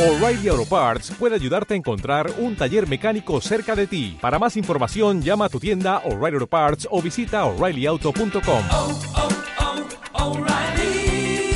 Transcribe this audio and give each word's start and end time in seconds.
O'Reilly 0.00 0.48
Auto 0.48 0.64
Parts 0.64 1.10
puede 1.10 1.34
ayudarte 1.34 1.74
a 1.74 1.76
encontrar 1.76 2.32
un 2.38 2.56
taller 2.56 2.88
mecánico 2.88 3.38
cerca 3.42 3.76
de 3.76 3.86
ti. 3.86 4.16
Para 4.18 4.38
más 4.38 4.56
información, 4.56 5.20
llama 5.20 5.44
a 5.44 5.48
tu 5.50 5.60
tienda 5.60 5.98
O'Reilly 6.06 6.36
Auto 6.36 6.46
Parts 6.46 6.88
o 6.90 7.02
visita 7.02 7.44
oreillyauto.com. 7.44 8.64
oh, 8.70 8.98
oh, 10.14 10.38
O'Reilly 10.38 11.52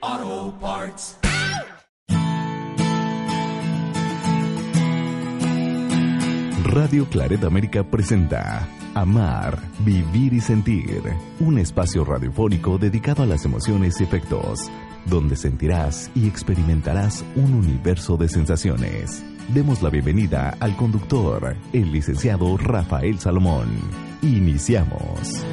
Auto 0.00 0.58
Parts. 0.58 1.16
Radio 6.64 7.06
Claret 7.06 7.44
América 7.44 7.84
presenta 7.84 8.66
Amar, 8.94 9.58
Vivir 9.84 10.32
y 10.32 10.40
Sentir, 10.40 11.02
un 11.38 11.58
espacio 11.58 12.04
radiofónico 12.04 12.78
dedicado 12.78 13.22
a 13.22 13.26
las 13.26 13.44
emociones 13.44 14.00
y 14.00 14.04
efectos, 14.04 14.70
donde 15.06 15.36
sentirás 15.36 16.10
y 16.14 16.28
experimentarás 16.28 17.24
un 17.36 17.54
universo 17.54 18.16
de 18.16 18.28
sensaciones. 18.28 19.24
Demos 19.48 19.82
la 19.82 19.90
bienvenida 19.90 20.56
al 20.60 20.76
conductor, 20.76 21.56
el 21.72 21.92
licenciado 21.92 22.56
Rafael 22.56 23.18
Salomón. 23.18 23.68
Iniciamos. 24.22 25.44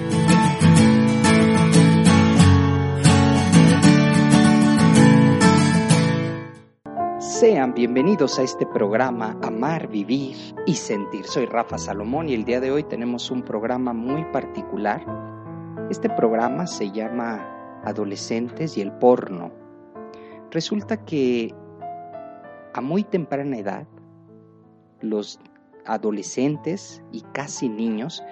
Sean 7.19 7.73
bienvenidos 7.73 8.37
a 8.37 8.43
este 8.43 8.65
programa 8.65 9.37
Amar, 9.41 9.87
Vivir 9.87 10.35
y 10.65 10.75
Sentir. 10.75 11.25
Soy 11.25 11.45
Rafa 11.45 11.77
Salomón 11.77 12.29
y 12.29 12.33
el 12.33 12.43
día 12.43 12.59
de 12.59 12.69
hoy 12.69 12.83
tenemos 12.83 13.31
un 13.31 13.43
programa 13.43 13.93
muy 13.93 14.25
particular. 14.25 15.05
Este 15.89 16.09
programa 16.09 16.67
se 16.67 16.91
llama 16.91 17.58
Adolescentes 17.83 18.77
y 18.77 18.81
el 18.81 18.91
porno. 18.91 19.51
Resulta 20.51 21.05
que 21.05 21.53
a 22.73 22.81
muy 22.81 23.03
temprana 23.03 23.57
edad 23.57 23.87
los 25.01 25.39
adolescentes 25.85 27.01
y 27.11 27.21
casi 27.33 27.69
niños 27.69 28.23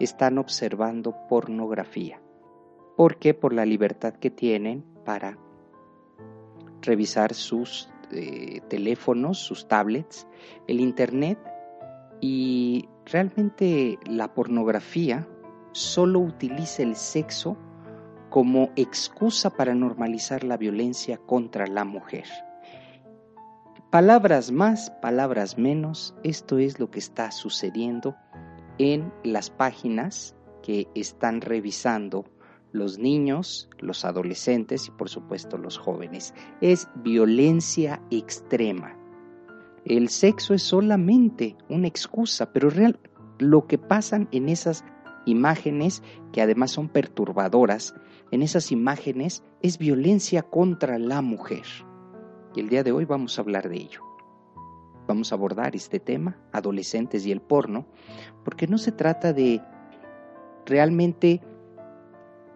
están 0.00 0.38
observando 0.38 1.14
pornografía. 1.28 2.20
¿Por 2.96 3.16
qué? 3.16 3.34
Por 3.34 3.52
la 3.52 3.64
libertad 3.64 4.14
que 4.14 4.30
tienen 4.30 4.84
para 5.04 5.38
revisar 6.82 7.34
sus 7.34 7.90
eh, 8.10 8.60
teléfonos, 8.68 9.38
sus 9.38 9.68
tablets, 9.68 10.26
el 10.66 10.80
internet 10.80 11.38
y 12.20 12.88
realmente 13.06 13.98
la 14.06 14.34
pornografía 14.34 15.28
solo 15.72 16.20
utiliza 16.20 16.82
el 16.82 16.96
sexo 16.96 17.56
como 18.32 18.70
excusa 18.76 19.50
para 19.50 19.74
normalizar 19.74 20.42
la 20.42 20.56
violencia 20.56 21.18
contra 21.18 21.66
la 21.66 21.84
mujer. 21.84 22.24
Palabras 23.90 24.50
más, 24.50 24.90
palabras 25.02 25.58
menos, 25.58 26.14
esto 26.24 26.56
es 26.56 26.80
lo 26.80 26.90
que 26.90 26.98
está 26.98 27.30
sucediendo 27.30 28.16
en 28.78 29.12
las 29.22 29.50
páginas 29.50 30.34
que 30.62 30.88
están 30.94 31.42
revisando 31.42 32.24
los 32.72 32.98
niños, 32.98 33.68
los 33.80 34.06
adolescentes 34.06 34.88
y 34.88 34.92
por 34.92 35.10
supuesto 35.10 35.58
los 35.58 35.76
jóvenes. 35.76 36.32
Es 36.62 36.88
violencia 37.04 38.00
extrema. 38.10 38.96
El 39.84 40.08
sexo 40.08 40.54
es 40.54 40.62
solamente 40.62 41.54
una 41.68 41.86
excusa, 41.86 42.50
pero 42.50 42.70
real, 42.70 42.98
lo 43.38 43.66
que 43.66 43.76
pasan 43.76 44.26
en 44.32 44.48
esas 44.48 44.86
imágenes, 45.26 46.02
que 46.32 46.42
además 46.42 46.70
son 46.70 46.88
perturbadoras, 46.88 47.94
en 48.30 48.42
esas 48.42 48.72
imágenes 48.72 49.44
es 49.60 49.78
violencia 49.78 50.42
contra 50.42 50.98
la 50.98 51.20
mujer. 51.20 51.64
Y 52.54 52.60
el 52.60 52.68
día 52.68 52.82
de 52.82 52.92
hoy 52.92 53.04
vamos 53.04 53.38
a 53.38 53.42
hablar 53.42 53.68
de 53.68 53.76
ello. 53.76 54.00
Vamos 55.06 55.32
a 55.32 55.34
abordar 55.34 55.76
este 55.76 56.00
tema, 56.00 56.38
adolescentes 56.52 57.26
y 57.26 57.32
el 57.32 57.40
porno, 57.40 57.86
porque 58.44 58.66
no 58.66 58.78
se 58.78 58.92
trata 58.92 59.32
de 59.32 59.60
realmente 60.64 61.42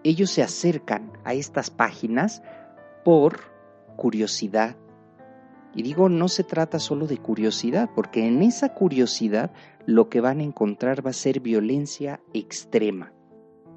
ellos 0.04 0.30
se 0.30 0.42
acercan 0.42 1.12
a 1.24 1.34
estas 1.34 1.70
páginas 1.70 2.42
por 3.04 3.40
curiosidad. 3.96 4.76
Y 5.74 5.82
digo, 5.82 6.08
no 6.08 6.28
se 6.28 6.44
trata 6.44 6.78
solo 6.78 7.06
de 7.06 7.18
curiosidad, 7.18 7.90
porque 7.94 8.26
en 8.26 8.42
esa 8.42 8.72
curiosidad 8.72 9.50
lo 9.86 10.08
que 10.08 10.20
van 10.20 10.40
a 10.40 10.44
encontrar 10.44 11.04
va 11.06 11.10
a 11.10 11.14
ser 11.14 11.40
violencia 11.40 12.20
extrema. 12.34 13.12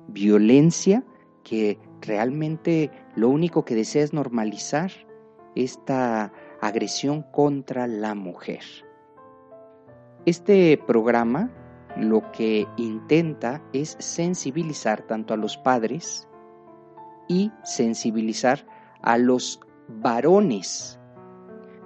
Violencia 0.08 1.04
que 1.44 1.80
realmente 2.02 2.92
lo 3.16 3.30
único 3.30 3.64
que 3.64 3.76
desea 3.76 4.04
es 4.04 4.14
normalizar 4.14 4.92
esta 5.56 6.34
agresión 6.62 7.24
contra 7.32 7.88
la 7.88 8.16
mujer. 8.16 8.64
Este 10.26 10.78
programa 10.86 11.52
lo 11.96 12.32
que 12.32 12.68
intenta 12.78 13.62
es 13.74 13.96
sensibilizar 14.00 15.04
tanto 15.04 15.34
a 15.34 15.38
los 15.38 15.58
padres 15.58 16.28
y 17.28 17.52
sensibilizar 17.64 18.66
a 19.02 19.18
los 19.18 19.60
varones, 19.88 21.00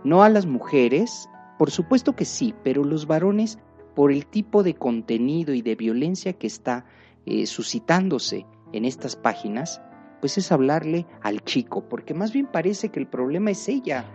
no 0.03 0.23
a 0.23 0.29
las 0.29 0.45
mujeres, 0.45 1.29
por 1.57 1.71
supuesto 1.71 2.15
que 2.15 2.25
sí, 2.25 2.53
pero 2.63 2.83
los 2.83 3.07
varones 3.07 3.59
por 3.95 4.11
el 4.11 4.25
tipo 4.25 4.63
de 4.63 4.75
contenido 4.75 5.53
y 5.53 5.61
de 5.61 5.75
violencia 5.75 6.33
que 6.33 6.47
está 6.47 6.85
eh, 7.25 7.45
suscitándose 7.45 8.45
en 8.71 8.85
estas 8.85 9.15
páginas, 9.15 9.81
pues 10.19 10.37
es 10.37 10.51
hablarle 10.51 11.05
al 11.21 11.43
chico, 11.43 11.87
porque 11.87 12.13
más 12.13 12.33
bien 12.33 12.47
parece 12.47 12.89
que 12.89 12.99
el 12.99 13.07
problema 13.07 13.51
es 13.51 13.67
ella, 13.69 14.05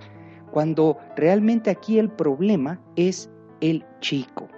cuando 0.50 0.98
realmente 1.16 1.70
aquí 1.70 1.98
el 1.98 2.10
problema 2.10 2.80
es 2.96 3.30
el 3.60 3.84
chico 4.00 4.48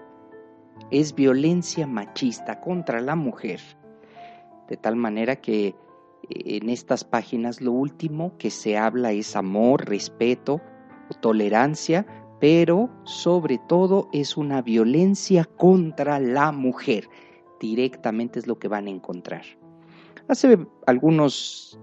es 0.91 1.15
violencia 1.15 1.87
machista 1.87 2.61
contra 2.61 3.01
la 3.01 3.17
mujer. 3.17 3.61
De 4.69 4.77
tal 4.77 4.97
manera 4.97 5.37
que 5.37 5.69
eh, 5.69 5.75
en 6.29 6.69
estas 6.69 7.05
páginas 7.05 7.61
lo 7.61 7.73
último 7.73 8.37
que 8.39 8.51
se 8.51 8.77
habla 8.77 9.13
es 9.13 9.37
amor, 9.37 9.89
respeto, 9.89 10.61
tolerancia, 11.21 12.07
pero 12.41 12.89
sobre 13.05 13.59
todo 13.59 14.09
es 14.13 14.37
una 14.37 14.63
violencia 14.63 15.45
contra 15.45 16.19
la 16.19 16.51
mujer. 16.53 17.09
Directamente 17.61 18.39
es 18.39 18.47
lo 18.47 18.59
que 18.59 18.69
van 18.69 18.87
a 18.87 18.91
encontrar. 18.91 19.43
Hace 20.27 20.59
algunos, 20.87 21.79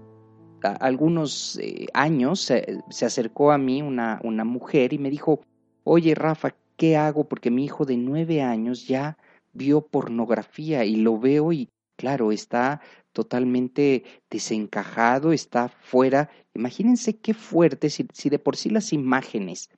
algunos 0.80 1.58
eh, 1.62 1.86
años 1.94 2.40
se, 2.40 2.80
se, 2.90 3.06
acercó 3.06 3.52
a 3.52 3.58
mí 3.58 3.80
una, 3.82 4.20
una 4.24 4.44
mujer 4.44 4.92
y 4.92 4.98
me 4.98 5.10
dijo, 5.10 5.40
oye 5.84 6.14
Rafa, 6.16 6.54
¿qué 6.76 6.96
hago? 6.96 7.28
Porque 7.28 7.52
mi 7.52 7.64
hijo 7.64 7.84
de 7.84 7.96
nueve 7.96 8.42
años 8.42 8.88
ya 8.88 9.16
vio 9.52 9.82
pornografía 9.82 10.84
y 10.84 10.96
lo 10.96 11.18
veo 11.18 11.52
y 11.52 11.68
claro, 11.96 12.32
está 12.32 12.80
totalmente 13.12 14.04
desencajado, 14.30 15.32
está 15.32 15.68
fuera. 15.68 16.30
Imagínense 16.54 17.18
qué 17.18 17.34
fuerte, 17.34 17.90
si, 17.90 18.08
si, 18.12 18.28
de 18.28 18.38
por 18.38 18.56
sí 18.56 18.70
las 18.70 18.92
imágenes 18.92 19.70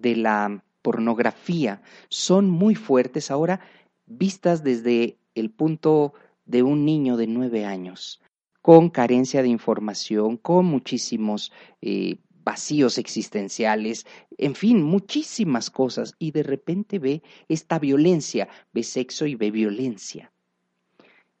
de 0.00 0.16
la 0.16 0.62
pornografía 0.82 1.82
son 2.08 2.48
muy 2.48 2.74
fuertes, 2.74 3.30
ahora 3.30 3.60
vistas 4.06 4.62
desde 4.62 5.18
el 5.34 5.50
punto 5.50 6.14
de 6.46 6.62
un 6.62 6.84
niño 6.84 7.16
de 7.16 7.26
nueve 7.26 7.64
años, 7.64 8.22
con 8.62 8.90
carencia 8.90 9.42
de 9.42 9.48
información, 9.48 10.36
con 10.36 10.66
muchísimos 10.66 11.52
eh, 11.82 12.16
vacíos 12.42 12.96
existenciales, 12.96 14.06
en 14.38 14.54
fin, 14.54 14.82
muchísimas 14.82 15.68
cosas, 15.70 16.14
y 16.18 16.30
de 16.30 16.42
repente 16.42 16.98
ve 16.98 17.22
esta 17.48 17.78
violencia, 17.78 18.48
ve 18.72 18.82
sexo 18.82 19.26
y 19.26 19.34
ve 19.34 19.50
violencia. 19.50 20.32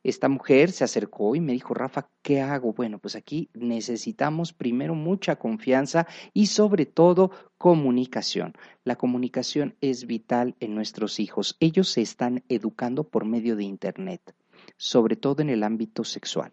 Esta 0.08 0.28
mujer 0.28 0.70
se 0.72 0.84
acercó 0.84 1.34
y 1.34 1.40
me 1.40 1.52
dijo, 1.52 1.74
Rafa, 1.74 2.08
¿qué 2.22 2.40
hago? 2.40 2.72
Bueno, 2.72 2.98
pues 2.98 3.14
aquí 3.14 3.50
necesitamos 3.54 4.52
primero 4.52 4.94
mucha 4.94 5.36
confianza 5.36 6.06
y 6.32 6.46
sobre 6.46 6.86
todo 6.86 7.30
comunicación. 7.58 8.54
La 8.84 8.96
comunicación 8.96 9.76
es 9.80 10.06
vital 10.06 10.54
en 10.60 10.74
nuestros 10.74 11.20
hijos. 11.20 11.56
Ellos 11.60 11.90
se 11.90 12.02
están 12.02 12.42
educando 12.48 13.04
por 13.04 13.24
medio 13.24 13.56
de 13.56 13.64
Internet, 13.64 14.34
sobre 14.76 15.16
todo 15.16 15.42
en 15.42 15.50
el 15.50 15.62
ámbito 15.62 16.04
sexual 16.04 16.52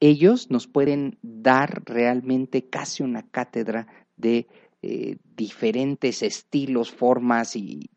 ellos 0.00 0.50
nos 0.50 0.66
pueden 0.66 1.18
dar 1.20 1.82
realmente 1.84 2.68
casi 2.68 3.02
una 3.02 3.22
cátedra 3.22 3.86
de 4.16 4.48
eh, 4.82 5.18
diferentes 5.36 6.22
estilos, 6.22 6.90
formas 6.90 7.54
y 7.54 7.90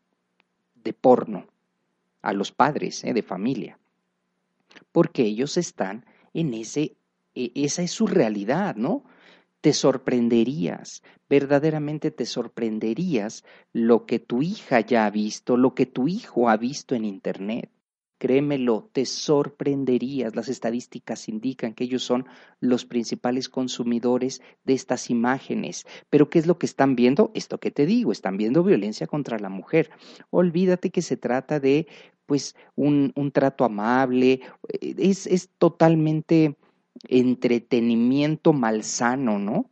de 0.76 0.92
porno 0.92 1.48
a 2.22 2.34
los 2.34 2.52
padres 2.52 3.06
eh, 3.06 3.14
de 3.14 3.24
familia, 3.24 3.80
porque 4.94 5.24
ellos 5.24 5.58
están 5.58 6.06
en 6.34 6.54
ese, 6.54 6.96
e, 7.36 7.52
esa 7.56 7.82
es 7.82 7.92
su 7.92 8.08
realidad, 8.08 8.78
¿no? 8.78 9.04
Te 9.60 9.74
sorprenderías, 9.74 11.04
verdaderamente 11.30 12.12
te 12.12 12.26
sorprenderías 12.26 13.44
lo 13.74 14.06
que 14.06 14.20
tu 14.20 14.42
hija 14.42 14.80
ya 14.80 15.06
ha 15.06 15.10
visto, 15.10 15.58
lo 15.58 15.76
que 15.76 15.86
tu 15.86 16.08
hijo 16.08 16.50
ha 16.50 16.56
visto 16.58 16.96
en 16.96 17.06
Internet. 17.06 17.70
Créemelo, 18.24 18.90
te 18.94 19.06
sorprenderías. 19.06 20.34
Las 20.34 20.48
estadísticas 20.48 21.28
indican 21.28 21.74
que 21.74 21.84
ellos 21.84 22.04
son 22.04 22.26
los 22.62 22.86
principales 22.86 23.50
consumidores 23.50 24.42
de 24.64 24.76
estas 24.76 25.10
imágenes. 25.10 25.86
Pero 26.10 26.30
¿qué 26.30 26.40
es 26.40 26.48
lo 26.48 26.58
que 26.58 26.66
están 26.66 26.96
viendo? 26.96 27.32
Esto 27.34 27.58
que 27.58 27.70
te 27.70 27.86
digo, 27.86 28.14
están 28.14 28.38
viendo 28.38 28.64
violencia 28.64 29.08
contra 29.08 29.40
la 29.40 29.50
mujer. 29.50 29.90
Olvídate 30.30 30.90
que 30.90 31.02
se 31.02 31.18
trata 31.18 31.60
de 31.60 31.86
pues 32.26 32.56
un, 32.76 33.12
un 33.18 33.34
trato 33.34 33.66
amable, 33.66 34.40
es, 34.80 35.28
es 35.28 35.50
totalmente 35.58 36.56
entretenimiento 37.10 38.54
malsano, 38.54 39.38
¿no? 39.38 39.70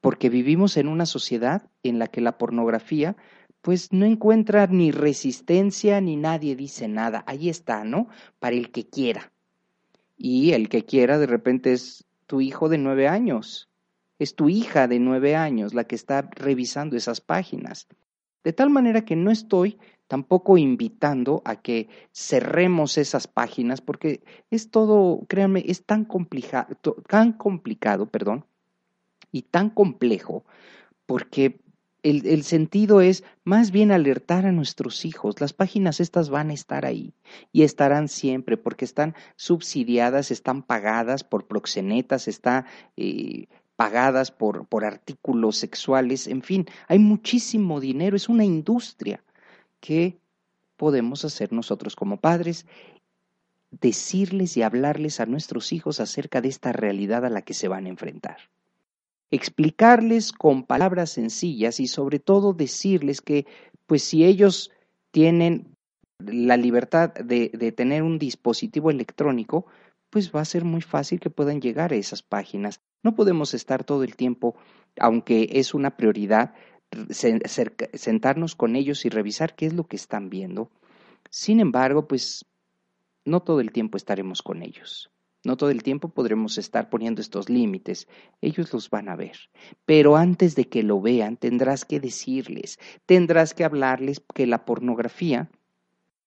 Porque 0.00 0.30
vivimos 0.30 0.78
en 0.78 0.88
una 0.88 1.04
sociedad 1.04 1.68
en 1.82 1.98
la 1.98 2.06
que 2.06 2.22
la 2.22 2.38
pornografía 2.38 3.16
pues 3.62 3.92
no 3.92 4.04
encuentra 4.04 4.66
ni 4.66 4.90
resistencia 4.90 6.00
ni 6.00 6.16
nadie 6.16 6.56
dice 6.56 6.88
nada. 6.88 7.24
Ahí 7.26 7.48
está, 7.48 7.84
¿no? 7.84 8.08
Para 8.40 8.56
el 8.56 8.70
que 8.70 8.88
quiera. 8.88 9.32
Y 10.16 10.52
el 10.52 10.68
que 10.68 10.84
quiera 10.84 11.18
de 11.18 11.26
repente 11.26 11.72
es 11.72 12.04
tu 12.26 12.40
hijo 12.40 12.68
de 12.68 12.78
nueve 12.78 13.08
años, 13.08 13.68
es 14.18 14.34
tu 14.34 14.48
hija 14.48 14.88
de 14.88 14.98
nueve 14.98 15.36
años 15.36 15.74
la 15.74 15.84
que 15.84 15.94
está 15.94 16.28
revisando 16.32 16.96
esas 16.96 17.20
páginas. 17.20 17.88
De 18.44 18.52
tal 18.52 18.70
manera 18.70 19.04
que 19.04 19.16
no 19.16 19.30
estoy 19.30 19.78
tampoco 20.08 20.58
invitando 20.58 21.40
a 21.44 21.56
que 21.56 21.88
cerremos 22.12 22.98
esas 22.98 23.28
páginas 23.28 23.80
porque 23.80 24.22
es 24.50 24.70
todo, 24.70 25.24
créanme, 25.28 25.64
es 25.66 25.84
tan, 25.84 26.04
complicado, 26.04 26.76
tan 27.08 27.32
complicado, 27.32 28.06
perdón, 28.06 28.44
y 29.30 29.42
tan 29.42 29.70
complejo 29.70 30.44
porque 31.06 31.60
el, 32.02 32.42
sentido 32.42 33.00
es 33.00 33.22
más 33.44 33.70
bien 33.70 33.92
alertar 33.92 34.46
a 34.46 34.52
nuestros 34.52 35.04
hijos. 35.04 35.40
Las 35.40 35.52
páginas 35.52 36.00
estas 36.00 36.30
van 36.30 36.50
a 36.50 36.54
estar 36.54 36.84
ahí 36.84 37.14
y 37.52 37.62
estarán 37.62 38.08
siempre 38.08 38.56
porque 38.56 38.84
están 38.84 39.14
subsidiadas, 39.36 40.30
están 40.30 40.62
pagadas 40.62 41.22
por 41.22 41.46
proxenetas, 41.46 42.26
están 42.26 42.66
eh, 42.96 43.46
pagadas 43.76 44.30
por, 44.30 44.66
por 44.66 44.84
artículos 44.84 45.56
sexuales, 45.56 46.26
en 46.26 46.42
fin, 46.42 46.66
hay 46.88 46.98
muchísimo 46.98 47.80
dinero, 47.80 48.16
es 48.16 48.28
una 48.28 48.44
industria 48.44 49.22
que 49.80 50.18
podemos 50.76 51.24
hacer 51.24 51.52
nosotros 51.52 51.96
como 51.96 52.18
padres 52.18 52.66
decirles 53.70 54.56
y 54.56 54.62
hablarles 54.62 55.20
a 55.20 55.26
nuestros 55.26 55.72
hijos 55.72 56.00
acerca 56.00 56.40
de 56.40 56.48
esta 56.48 56.72
realidad 56.72 57.24
a 57.24 57.30
la 57.30 57.42
que 57.42 57.54
se 57.54 57.68
van 57.68 57.86
a 57.86 57.88
enfrentar 57.88 58.36
explicarles 59.32 60.30
con 60.30 60.64
palabras 60.64 61.10
sencillas 61.10 61.80
y 61.80 61.88
sobre 61.88 62.18
todo 62.18 62.52
decirles 62.52 63.22
que 63.22 63.46
pues 63.86 64.02
si 64.04 64.24
ellos 64.24 64.70
tienen 65.10 65.74
la 66.18 66.56
libertad 66.56 67.14
de, 67.14 67.48
tener 67.74 68.02
un 68.02 68.18
dispositivo 68.18 68.90
electrónico, 68.90 69.66
pues 70.10 70.30
va 70.32 70.42
a 70.42 70.44
ser 70.44 70.64
muy 70.64 70.82
fácil 70.82 71.18
que 71.18 71.30
puedan 71.30 71.60
llegar 71.62 71.92
a 71.92 71.96
esas 71.96 72.22
páginas. 72.22 72.80
No 73.02 73.14
podemos 73.14 73.54
estar 73.54 73.84
todo 73.84 74.04
el 74.04 74.16
tiempo, 74.16 74.54
aunque 75.00 75.48
es 75.52 75.72
una 75.72 75.96
prioridad, 75.96 76.54
sentarnos 77.94 78.54
con 78.54 78.76
ellos 78.76 79.04
y 79.06 79.08
revisar 79.08 79.56
qué 79.56 79.64
es 79.64 79.72
lo 79.72 79.84
que 79.84 79.96
están 79.96 80.28
viendo. 80.28 80.70
Sin 81.30 81.58
embargo, 81.58 82.06
pues 82.06 82.44
no 83.24 83.40
todo 83.40 83.60
el 83.60 83.72
tiempo 83.72 83.96
estaremos 83.96 84.42
con 84.42 84.62
ellos. 84.62 85.10
No 85.44 85.56
todo 85.56 85.70
el 85.70 85.82
tiempo 85.82 86.08
podremos 86.08 86.56
estar 86.58 86.88
poniendo 86.88 87.20
estos 87.20 87.48
límites. 87.48 88.06
Ellos 88.40 88.72
los 88.72 88.90
van 88.90 89.08
a 89.08 89.16
ver. 89.16 89.36
Pero 89.84 90.16
antes 90.16 90.54
de 90.54 90.68
que 90.68 90.82
lo 90.82 91.00
vean, 91.00 91.36
tendrás 91.36 91.84
que 91.84 91.98
decirles, 91.98 92.78
tendrás 93.06 93.52
que 93.54 93.64
hablarles 93.64 94.22
que 94.34 94.46
la 94.46 94.64
pornografía 94.64 95.50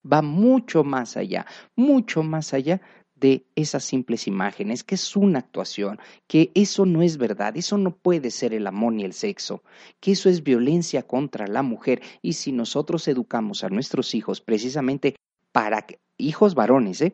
va 0.05 0.21
mucho 0.21 0.83
más 0.83 1.17
allá, 1.17 1.45
mucho 1.75 2.23
más 2.23 2.53
allá 2.53 2.81
de 3.15 3.47
esas 3.55 3.83
simples 3.85 4.27
imágenes, 4.27 4.83
que 4.83 4.95
es 4.95 5.15
una 5.15 5.39
actuación, 5.39 5.99
que 6.27 6.51
eso 6.53 6.85
no 6.85 7.01
es 7.01 7.17
verdad, 7.17 7.55
eso 7.55 7.77
no 7.77 7.95
puede 7.95 8.29
ser 8.29 8.53
el 8.53 8.67
amor 8.67 8.93
ni 8.93 9.05
el 9.05 9.13
sexo, 9.13 9.63
que 10.01 10.11
eso 10.11 10.29
es 10.29 10.43
violencia 10.43 11.03
contra 11.03 11.47
la 11.47 11.63
mujer. 11.63 12.01
Y 12.21 12.33
si 12.33 12.51
nosotros 12.51 13.07
educamos 13.07 13.63
a 13.63 13.69
nuestros 13.69 14.13
hijos 14.13 14.41
precisamente 14.41 15.15
para 15.53 15.83
que, 15.83 15.99
hijos 16.17 16.55
varones, 16.55 17.01
¿eh? 17.01 17.13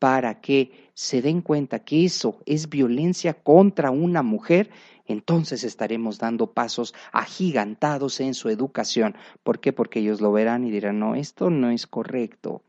Para 0.00 0.40
que 0.40 0.90
se 0.94 1.20
den 1.20 1.42
cuenta 1.42 1.84
que 1.84 2.04
eso 2.06 2.40
es 2.46 2.70
violencia 2.70 3.34
contra 3.34 3.90
una 3.90 4.22
mujer, 4.22 4.70
entonces 5.04 5.62
estaremos 5.62 6.18
dando 6.18 6.52
pasos 6.52 6.94
agigantados 7.12 8.18
en 8.20 8.32
su 8.32 8.48
educación. 8.48 9.14
¿Por 9.42 9.60
qué? 9.60 9.74
Porque 9.74 10.00
ellos 10.00 10.22
lo 10.22 10.32
verán 10.32 10.64
y 10.64 10.70
dirán, 10.70 10.98
no, 10.98 11.14
esto 11.14 11.50
no 11.50 11.70
es 11.70 11.86
correcto. 11.86 12.62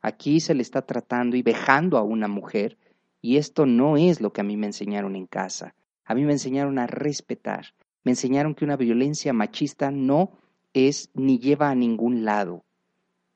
Aquí 0.00 0.40
se 0.40 0.54
le 0.54 0.62
está 0.62 0.82
tratando 0.82 1.36
y 1.36 1.42
vejando 1.42 1.96
a 1.96 2.02
una 2.02 2.26
mujer 2.26 2.76
y 3.20 3.36
esto 3.36 3.64
no 3.64 3.96
es 3.96 4.20
lo 4.20 4.32
que 4.32 4.40
a 4.40 4.44
mí 4.44 4.56
me 4.56 4.66
enseñaron 4.66 5.14
en 5.14 5.26
casa. 5.26 5.76
A 6.04 6.16
mí 6.16 6.24
me 6.24 6.32
enseñaron 6.32 6.80
a 6.80 6.88
respetar. 6.88 7.66
Me 8.02 8.10
enseñaron 8.10 8.56
que 8.56 8.64
una 8.64 8.76
violencia 8.76 9.32
machista 9.32 9.92
no 9.92 10.32
es 10.74 11.10
ni 11.14 11.38
lleva 11.38 11.70
a 11.70 11.76
ningún 11.76 12.24
lado. 12.24 12.64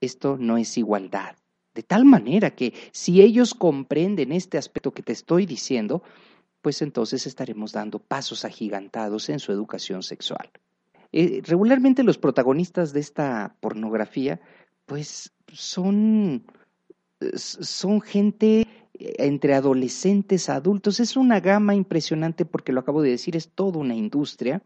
Esto 0.01 0.37
no 0.37 0.57
es 0.57 0.77
igualdad. 0.77 1.37
De 1.77 1.83
tal 1.83 2.07
manera 2.07 2.53
que 2.53 2.73
si 2.91 3.21
ellos 3.21 3.53
comprenden 3.53 4.33
este 4.33 4.57
aspecto 4.57 4.93
que 4.93 5.03
te 5.03 5.13
estoy 5.13 5.45
diciendo, 5.45 6.03
pues 6.63 6.81
entonces 6.81 7.27
estaremos 7.27 7.73
dando 7.73 7.99
pasos 7.99 8.47
agigantados 8.47 9.29
en 9.29 9.39
su 9.39 9.53
educación 9.53 10.03
sexual. 10.03 10.51
Eh, 11.13 11.43
regularmente 11.45 12.03
los 12.03 12.17
protagonistas 12.17 12.95
de 12.95 13.01
esta 13.01 13.55
pornografía, 13.61 14.41
pues 14.87 15.35
son, 15.53 16.47
son 17.35 18.01
gente 18.01 18.67
entre 18.99 19.55
adolescentes, 19.55 20.49
adultos. 20.49 21.01
Es 21.01 21.17
una 21.17 21.41
gama 21.41 21.75
impresionante 21.75 22.45
porque 22.45 22.73
lo 22.73 22.81
acabo 22.81 23.03
de 23.03 23.11
decir, 23.11 23.37
es 23.37 23.49
toda 23.49 23.79
una 23.79 23.95
industria 23.95 24.63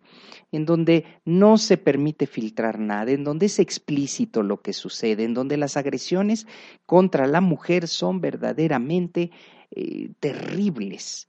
en 0.53 0.67
donde 0.67 1.05
no 1.25 1.59
se 1.59 1.77
permite 1.77 2.27
filtrar 2.27 2.79
nada, 2.79 3.11
en 3.11 3.25
donde 3.25 3.47
es 3.47 3.59
explícito 3.59 4.43
lo 4.43 4.61
que 4.61 4.73
sucede, 4.73 5.25
en 5.25 5.35
donde 5.35 5.57
las 5.57 5.77
agresiones 5.77 6.47
contra 6.87 7.27
la 7.27 7.41
mujer 7.41 7.89
son 7.89 8.21
verdaderamente 8.21 9.31
eh, 9.71 10.11
terribles. 10.21 11.29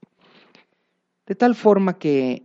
De 1.26 1.34
tal 1.34 1.54
forma 1.54 1.98
que 1.98 2.42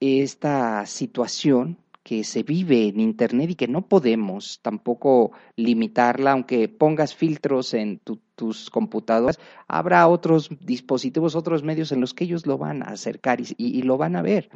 esta 0.00 0.86
situación 0.86 1.76
que 2.02 2.24
se 2.24 2.42
vive 2.42 2.88
en 2.88 3.00
Internet 3.00 3.50
y 3.50 3.54
que 3.54 3.68
no 3.68 3.86
podemos 3.86 4.60
tampoco 4.62 5.32
limitarla, 5.56 6.32
aunque 6.32 6.68
pongas 6.68 7.14
filtros 7.14 7.74
en 7.74 7.98
tus 8.40 8.70
computadoras, 8.70 9.38
habrá 9.68 10.08
otros 10.08 10.48
dispositivos, 10.62 11.36
otros 11.36 11.62
medios 11.62 11.92
en 11.92 12.00
los 12.00 12.14
que 12.14 12.24
ellos 12.24 12.46
lo 12.46 12.56
van 12.56 12.82
a 12.82 12.92
acercar 12.92 13.38
y, 13.38 13.54
y, 13.58 13.82
lo 13.82 13.98
van 13.98 14.16
a 14.16 14.22
ver, 14.22 14.48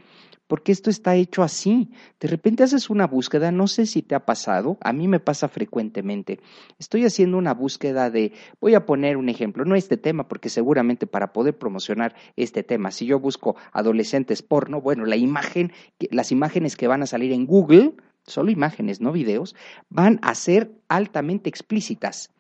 porque 0.47 0.73
esto 0.73 0.89
está 0.89 1.17
hecho 1.17 1.43
así. 1.43 1.91
De 2.19 2.29
repente 2.29 2.63
haces 2.63 2.89
una 2.89 3.07
búsqueda, 3.07 3.53
no 3.53 3.67
sé 3.67 3.85
si 3.85 4.01
te 4.01 4.15
ha 4.15 4.25
pasado, 4.25 4.79
a 4.81 4.95
mí 4.95 5.07
me 5.07 5.21
pasa 5.21 5.49
frecuentemente. 5.49 6.41
Estoy 6.79 7.05
haciendo 7.05 7.37
una 7.37 7.53
búsqueda 7.53 8.09
de, 8.09 8.33
voy 8.59 8.75
a 8.75 8.87
poner 8.87 9.19
un 9.19 9.29
ejemplo, 9.29 9.67
no 9.67 9.75
este 9.75 9.99
tema, 9.99 10.29
porque 10.29 10.49
seguramente 10.49 11.07
para 11.07 11.35
poder 11.35 11.59
promocionar 11.59 12.15
este 12.37 12.63
tema, 12.63 12.91
si 12.91 13.05
yo 13.05 13.21
busco 13.21 13.55
adolescentes 13.71 14.41
porno, 14.41 14.81
bueno, 14.81 15.05
la 15.05 15.17
imagen, 15.17 15.73
las 16.11 16.33
imágenes 16.33 16.75
que 16.79 16.89
van 16.89 17.03
a 17.03 17.07
salir 17.07 17.33
en 17.33 17.45
Google, 17.45 17.97
solo 18.27 18.51
imágenes, 18.51 19.03
no 19.03 19.13
videos, 19.13 19.55
van 19.91 20.21
a 20.23 20.35
ser 20.35 20.73
altamente 20.89 21.51
explícitas. 21.51 22.31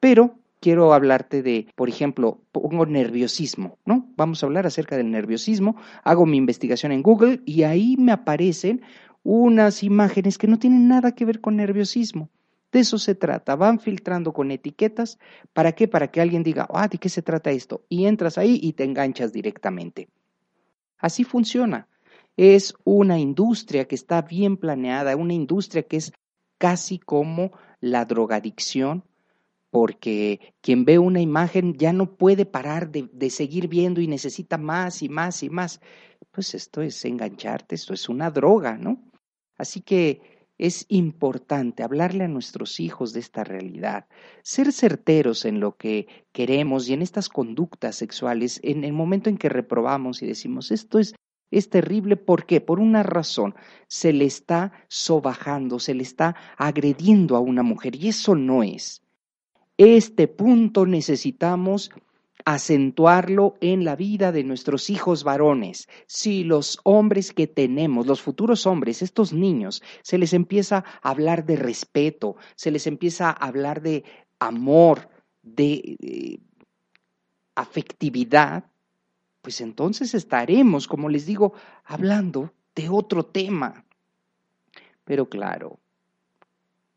Pero 0.00 0.39
quiero 0.60 0.92
hablarte 0.92 1.42
de, 1.42 1.66
por 1.74 1.88
ejemplo, 1.88 2.40
pongo 2.52 2.86
nerviosismo, 2.86 3.78
¿no? 3.84 4.12
Vamos 4.16 4.42
a 4.42 4.46
hablar 4.46 4.66
acerca 4.66 4.96
del 4.96 5.10
nerviosismo, 5.10 5.76
hago 6.04 6.26
mi 6.26 6.36
investigación 6.36 6.92
en 6.92 7.02
Google 7.02 7.40
y 7.44 7.62
ahí 7.64 7.96
me 7.98 8.12
aparecen 8.12 8.82
unas 9.22 9.82
imágenes 9.82 10.38
que 10.38 10.46
no 10.46 10.58
tienen 10.58 10.88
nada 10.88 11.14
que 11.14 11.24
ver 11.24 11.40
con 11.40 11.56
nerviosismo. 11.56 12.30
De 12.72 12.80
eso 12.80 12.98
se 12.98 13.16
trata, 13.16 13.56
van 13.56 13.80
filtrando 13.80 14.32
con 14.32 14.50
etiquetas, 14.52 15.18
¿para 15.52 15.72
qué? 15.72 15.88
Para 15.88 16.08
que 16.10 16.20
alguien 16.20 16.44
diga, 16.44 16.68
ah, 16.72 16.86
¿de 16.86 16.98
qué 16.98 17.08
se 17.08 17.22
trata 17.22 17.50
esto? 17.50 17.84
Y 17.88 18.04
entras 18.04 18.38
ahí 18.38 18.60
y 18.62 18.74
te 18.74 18.84
enganchas 18.84 19.32
directamente. 19.32 20.08
Así 20.98 21.24
funciona. 21.24 21.88
Es 22.36 22.74
una 22.84 23.18
industria 23.18 23.86
que 23.86 23.96
está 23.96 24.22
bien 24.22 24.56
planeada, 24.56 25.16
una 25.16 25.34
industria 25.34 25.82
que 25.82 25.96
es 25.96 26.12
casi 26.58 26.98
como 26.98 27.50
la 27.80 28.04
drogadicción 28.04 29.02
porque 29.70 30.54
quien 30.60 30.84
ve 30.84 30.98
una 30.98 31.20
imagen 31.20 31.74
ya 31.74 31.92
no 31.92 32.16
puede 32.16 32.44
parar 32.44 32.90
de, 32.90 33.08
de, 33.12 33.30
seguir 33.30 33.68
viendo 33.68 34.00
y 34.00 34.08
necesita 34.08 34.58
más 34.58 35.02
y 35.02 35.08
más 35.08 35.42
y 35.42 35.50
más. 35.50 35.80
Pues 36.30 36.54
esto 36.54 36.82
es 36.82 37.04
engancharte, 37.04 37.74
esto 37.74 37.94
es 37.94 38.08
una 38.08 38.30
droga, 38.30 38.76
¿no? 38.76 39.02
Así 39.56 39.80
que 39.80 40.40
es 40.60 40.84
importante 40.88 41.82
hablarle 41.82 42.24
a 42.24 42.28
nuestros 42.28 42.80
hijos 42.80 43.14
de 43.14 43.20
esta 43.20 43.44
realidad, 43.44 44.06
ser 44.42 44.72
certeros 44.72 45.46
en 45.46 45.58
lo 45.58 45.76
que 45.76 46.06
queremos 46.32 46.86
y 46.86 46.92
en 46.92 47.00
estas 47.00 47.30
conductas 47.30 47.96
sexuales, 47.96 48.60
en 48.62 48.84
el 48.84 48.92
momento 48.92 49.30
en 49.30 49.38
que 49.38 49.48
reprobamos 49.48 50.22
y 50.22 50.26
decimos, 50.26 50.70
esto 50.70 50.98
es, 50.98 51.14
es 51.50 51.70
terrible, 51.70 52.16
¿por 52.16 52.44
qué? 52.44 52.60
Por 52.60 52.78
una 52.78 53.02
razón, 53.02 53.54
se 53.88 54.12
le 54.12 54.26
está 54.26 54.72
sobajando, 54.88 55.78
se 55.78 55.94
le 55.94 56.02
está 56.02 56.36
agrediendo 56.58 57.36
a 57.36 57.40
una 57.40 57.62
mujer 57.62 57.96
y 57.96 58.08
eso 58.08 58.34
no 58.34 58.62
es 58.62 59.02
Este 59.80 60.28
punto 60.28 60.84
necesitamos 60.84 61.90
acentuarlo 62.44 63.54
en 63.62 63.86
la 63.86 63.96
vida 63.96 64.30
de 64.30 64.44
nuestros 64.44 64.90
hijos 64.90 65.24
varones. 65.24 65.88
Si 66.06 66.44
los 66.44 66.80
hombres 66.84 67.32
que 67.32 67.46
tenemos, 67.46 68.06
los 68.06 68.20
futuros 68.20 68.66
hombres, 68.66 69.00
estos 69.00 69.32
niños, 69.32 69.82
se 70.02 70.18
les 70.18 70.34
empieza 70.34 70.84
a 71.00 71.08
hablar 71.08 71.46
de 71.46 71.56
respeto, 71.56 72.36
se 72.56 72.70
les 72.70 72.86
empieza 72.86 73.30
a 73.30 73.46
hablar 73.46 73.80
de 73.80 74.04
amor, 74.38 75.08
de 75.42 75.96
eh, 75.98 76.40
afectividad, 77.54 78.70
pues 79.40 79.62
entonces 79.62 80.12
estaremos, 80.12 80.88
como 80.88 81.08
les 81.08 81.24
digo, 81.24 81.54
hablando 81.86 82.52
de 82.74 82.90
otro 82.90 83.24
tema. 83.24 83.86
Pero 85.04 85.30
claro, 85.30 85.80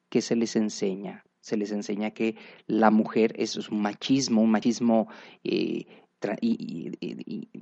¿qué 0.09 0.21
se 0.21 0.35
les 0.35 0.57
enseña? 0.57 1.23
Se 1.43 1.57
les 1.57 1.73
enseña 1.73 2.12
que 2.12 2.38
la 2.67 2.89
mujer 2.89 3.33
es 3.38 3.57
un 3.69 3.81
machismo, 3.81 4.41
un 4.41 4.50
machismo, 4.50 5.09
eh, 5.43 5.85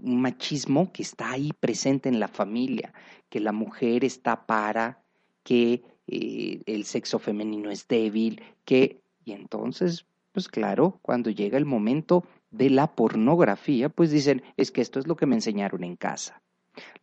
un 0.03 0.21
machismo 0.21 0.91
que 0.91 1.01
está 1.01 1.31
ahí 1.31 1.51
presente 1.51 2.07
en 2.07 2.19
la 2.19 2.27
familia, 2.27 2.93
que 3.27 3.39
la 3.39 3.51
mujer 3.51 4.05
está 4.05 4.45
para, 4.45 5.01
que 5.43 5.81
eh, 6.05 6.61
el 6.67 6.85
sexo 6.85 7.17
femenino 7.17 7.71
es 7.71 7.87
débil, 7.87 8.43
que, 8.65 9.01
y 9.25 9.31
entonces, 9.31 10.05
pues 10.31 10.47
claro, 10.47 10.99
cuando 11.01 11.31
llega 11.31 11.57
el 11.57 11.65
momento 11.65 12.23
de 12.51 12.69
la 12.69 12.85
pornografía, 12.93 13.89
pues 13.89 14.11
dicen, 14.11 14.43
es 14.57 14.69
que 14.69 14.81
esto 14.81 14.99
es 14.99 15.07
lo 15.07 15.15
que 15.15 15.25
me 15.25 15.33
enseñaron 15.33 15.83
en 15.83 15.95
casa. 15.95 16.43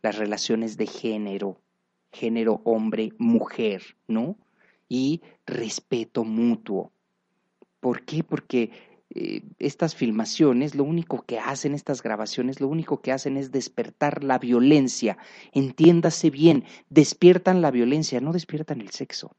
Las 0.01 0.17
relaciones 0.17 0.77
de 0.77 0.87
género, 0.87 1.59
género 2.13 2.61
hombre-mujer, 2.63 3.97
¿no? 4.07 4.37
Y 4.89 5.21
respeto 5.45 6.25
mutuo. 6.25 6.91
¿Por 7.79 8.03
qué? 8.03 8.23
Porque 8.23 8.71
eh, 9.11 9.41
estas 9.57 9.95
filmaciones, 9.95 10.75
lo 10.75 10.83
único 10.83 11.23
que 11.23 11.39
hacen, 11.39 11.73
estas 11.73 12.03
grabaciones, 12.03 12.61
lo 12.61 12.67
único 12.67 13.01
que 13.01 13.11
hacen 13.11 13.37
es 13.37 13.51
despertar 13.51 14.23
la 14.23 14.37
violencia. 14.37 15.17
Entiéndase 15.51 16.29
bien, 16.29 16.65
despiertan 16.89 17.61
la 17.61 17.71
violencia, 17.71 18.21
no 18.21 18.33
despiertan 18.33 18.81
el 18.81 18.91
sexo. 18.91 19.35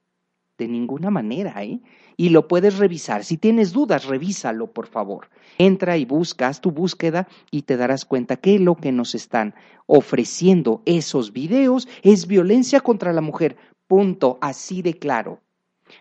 De 0.59 0.67
ninguna 0.67 1.11
manera, 1.11 1.63
¿eh? 1.65 1.81
Y 2.17 2.31
lo 2.31 2.49
puedes 2.49 2.79
revisar. 2.79 3.25
Si 3.25 3.39
tienes 3.39 3.73
dudas, 3.73 4.07
revísalo, 4.07 4.67
por 4.73 4.89
favor. 4.89 5.31
Entra 5.57 5.97
y 5.97 6.05
busca, 6.05 6.49
haz 6.49 6.61
tu 6.61 6.71
búsqueda 6.71 7.29
y 7.51 7.63
te 7.63 7.79
darás 7.79 8.05
cuenta 8.05 8.37
que 8.37 8.59
lo 8.59 8.77
que 8.77 8.93
nos 8.93 9.15
están 9.15 9.55
ofreciendo 9.87 10.83
esos 10.85 11.33
videos 11.33 11.89
es 12.03 12.27
violencia 12.27 12.81
contra 12.81 13.13
la 13.13 13.23
mujer. 13.23 13.57
Punto, 13.91 14.39
así 14.41 14.83
de 14.83 15.01
claro. 15.01 15.41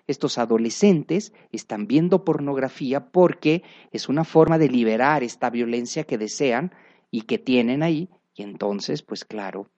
Estos 0.06 0.38
adolescentes 0.38 1.34
están 1.52 1.88
viendo 1.88 2.24
pornografía 2.24 3.08
porque 3.10 3.64
es 3.92 4.10
una 4.10 4.26
forma 4.26 4.60
de 4.60 4.70
liberar 4.70 5.24
esta 5.24 5.50
violencia 5.50 6.04
que 6.04 6.20
desean 6.20 6.72
y 7.10 7.24
que 7.24 7.40
tienen 7.40 7.82
ahí. 7.82 8.08
Y 8.36 8.44
entonces, 8.44 9.02
pues 9.02 9.26
claro, 9.26 9.72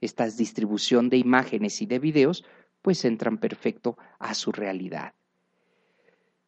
esta 0.00 0.26
distribución 0.26 1.08
de 1.08 1.18
imágenes 1.18 1.80
y 1.82 1.86
de 1.86 2.00
videos 2.00 2.44
pues 2.82 3.04
entran 3.04 3.38
perfecto 3.38 3.96
a 4.18 4.34
su 4.34 4.50
realidad. 4.50 5.14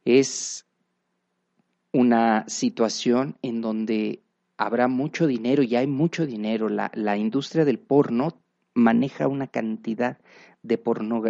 Es 0.04 0.66
una 1.92 2.44
situación 2.48 3.38
en 3.40 3.60
donde 3.60 4.20
habrá 4.56 4.88
mucho 4.88 5.28
dinero 5.28 5.62
y 5.62 5.76
hay 5.76 5.86
mucho 5.86 6.26
dinero. 6.26 6.68
La, 6.68 6.90
la 6.92 7.16
industria 7.16 7.64
del 7.64 7.78
porno 7.78 8.42
maneja 8.74 9.28
una 9.28 9.46
cantidad 9.46 10.18
de, 10.62 10.80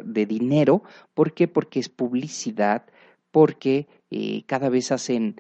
de 0.05 0.27
dinero. 0.27 0.83
¿Por 1.15 1.35
qué? 1.35 1.49
Porque 1.49 1.81
es 1.81 1.89
publicidad, 1.89 2.87
porque 3.31 3.87
eh, 4.11 4.45
cada 4.47 4.69
vez 4.69 4.93
hacen 4.93 5.37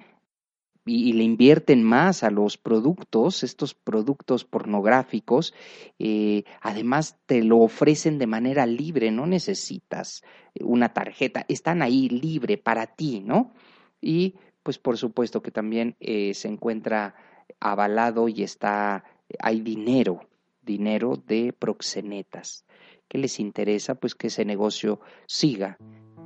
y, 0.86 1.12
le 1.14 1.24
invierten 1.24 1.82
más 1.82 2.22
a 2.22 2.30
los 2.30 2.58
productos, 2.58 3.42
estos 3.42 3.74
productos 3.74 4.44
pornográficos, 4.44 5.54
eh, 5.98 6.44
además 6.60 7.18
te 7.26 7.42
lo 7.42 7.58
ofrecen 7.60 8.18
de 8.18 8.26
manera 8.26 8.66
libre, 8.66 9.10
no 9.10 9.26
necesitas 9.26 10.22
una 10.60 10.92
tarjeta, 10.92 11.46
están 11.48 11.82
ahí 11.82 12.08
libre 12.08 12.58
para 12.58 12.86
ti, 12.86 13.20
¿no? 13.20 13.52
Y 14.00 14.34
pues 14.62 14.78
por 14.78 14.98
supuesto 14.98 15.42
que 15.42 15.50
también 15.50 15.96
eh, 16.00 16.34
se 16.34 16.48
encuentra 16.48 17.14
avalado 17.60 18.28
y 18.28 18.42
está, 18.42 19.04
hay 19.38 19.60
dinero, 19.60 20.26
dinero 20.64 21.16
de 21.16 21.52
proxenetas. 21.52 22.64
¿Qué 23.08 23.18
les 23.18 23.40
interesa? 23.40 23.94
Pues 23.94 24.14
que 24.14 24.28
ese 24.28 24.44
negocio 24.44 25.00
siga, 25.26 25.78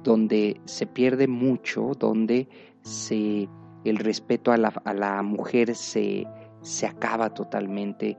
donde 0.02 0.61
se 0.64 0.87
pierde 0.87 1.26
mucho, 1.26 1.92
donde 1.99 2.49
se 2.83 3.49
el 3.85 3.97
respeto 3.97 4.52
a 4.52 4.57
la, 4.57 4.68
a 4.68 4.95
la 4.95 5.23
mujer 5.23 5.75
se, 5.75 6.26
se 6.61 6.87
acaba 6.87 7.33
totalmente, 7.33 8.18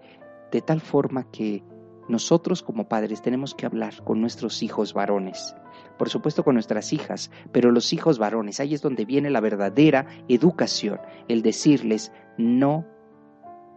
de 0.52 0.62
tal 0.62 0.82
forma 0.82 1.30
que 1.32 1.64
nosotros 2.08 2.64
como 2.64 2.88
padres 2.90 3.22
tenemos 3.22 3.54
que 3.54 3.66
hablar 3.66 4.04
con 4.04 4.20
nuestros 4.20 4.64
hijos 4.64 4.94
varones, 4.94 5.56
por 5.98 6.10
supuesto 6.10 6.44
con 6.44 6.56
nuestras 6.56 6.92
hijas, 6.92 7.30
pero 7.52 7.72
los 7.72 7.94
hijos 7.94 8.18
varones, 8.18 8.60
ahí 8.60 8.74
es 8.74 8.82
donde 8.82 9.06
viene 9.06 9.30
la 9.30 9.42
verdadera 9.42 10.08
educación, 10.28 11.00
el 11.28 11.44
decirles 11.44 12.12
no 12.38 12.86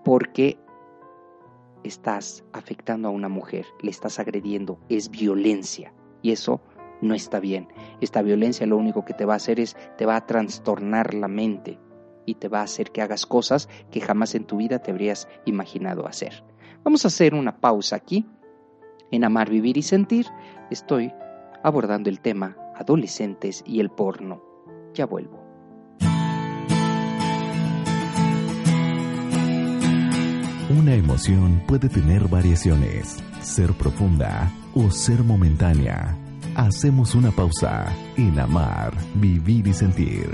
porque 0.05 0.59
estás 1.85 2.45
afectando 2.53 3.09
a 3.09 3.11
una 3.11 3.29
mujer, 3.29 3.67
le 3.81 3.91
estás 3.91 4.19
agrediendo, 4.19 4.79
es 4.89 5.11
violencia 5.11 5.93
y 6.23 6.33
eso 6.33 6.61
no 7.01 7.15
está 7.15 7.41
bien. 7.41 7.69
Esta 8.01 8.23
violencia 8.23 8.67
lo 8.67 8.77
único 8.77 9.05
que 9.05 9.15
te 9.15 9.25
va 9.25 9.35
a 9.35 9.37
hacer 9.37 9.61
es, 9.61 9.77
te 9.99 10.07
va 10.07 10.17
a 10.17 10.27
trastornar 10.27 11.15
la 11.15 11.29
mente 11.29 11.79
y 12.25 12.37
te 12.37 12.49
va 12.49 12.61
a 12.61 12.65
hacer 12.65 12.93
que 12.93 13.03
hagas 13.03 13.27
cosas 13.27 13.69
que 13.91 14.01
jamás 14.01 14.35
en 14.35 14.45
tu 14.45 14.57
vida 14.57 14.79
te 14.79 14.91
habrías 14.91 15.29
imaginado 15.45 16.07
hacer. 16.07 16.45
Vamos 16.85 17.05
a 17.05 17.09
hacer 17.09 17.35
una 17.35 17.61
pausa 17.61 17.97
aquí. 17.97 18.27
En 19.11 19.25
Amar, 19.25 19.51
Vivir 19.51 19.77
y 19.77 19.83
Sentir 19.83 20.27
estoy 20.71 21.13
abordando 21.63 22.09
el 22.09 22.21
tema 22.21 22.57
adolescentes 22.77 23.63
y 23.67 23.81
el 23.81 23.91
porno. 23.91 24.43
Ya 24.95 25.07
vuelvo. 25.07 25.42
Una 30.79 30.95
emoción 30.95 31.63
puede 31.67 31.91
tener 31.91 32.29
variaciones, 32.29 33.23
ser 33.43 33.75
profunda 33.75 34.51
o 34.75 34.91
ser 34.91 35.23
momentánea. 35.23 36.17
Hacemos 36.57 37.15
una 37.15 37.31
pausa 37.31 37.95
en 38.17 38.39
amar, 38.41 38.95
vivir 39.17 39.67
y 39.67 39.75
sentir. 39.75 40.31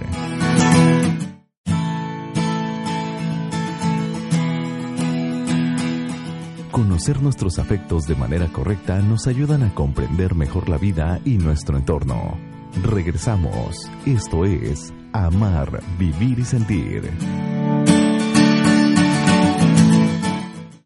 Conocer 6.71 7.21
nuestros 7.21 7.59
afectos 7.59 8.07
de 8.07 8.15
manera 8.15 8.47
correcta 8.47 9.01
nos 9.01 9.27
ayudan 9.27 9.65
a 9.65 9.75
comprender 9.75 10.37
mejor 10.37 10.69
la 10.69 10.79
vida 10.79 11.19
y 11.25 11.39
nuestro 11.39 11.77
entorno. 11.77 12.39
Regresamos. 12.85 13.91
Esto 14.07 14.45
es 14.45 14.95
Amar, 15.13 15.83
Vivir 15.99 16.39
y 16.39 16.45
Sentir. 16.45 17.11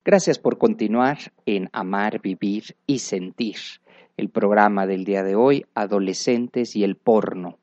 Gracias 0.04 0.40
por 0.40 0.58
continuar 0.58 1.32
en 1.46 1.70
Amar, 1.72 2.20
Vivir 2.20 2.76
y 2.88 2.98
Sentir, 2.98 3.58
el 4.16 4.30
programa 4.30 4.84
del 4.84 5.04
día 5.04 5.22
de 5.22 5.36
hoy, 5.36 5.64
Adolescentes 5.74 6.74
y 6.74 6.82
el 6.82 6.96
porno. 6.96 7.60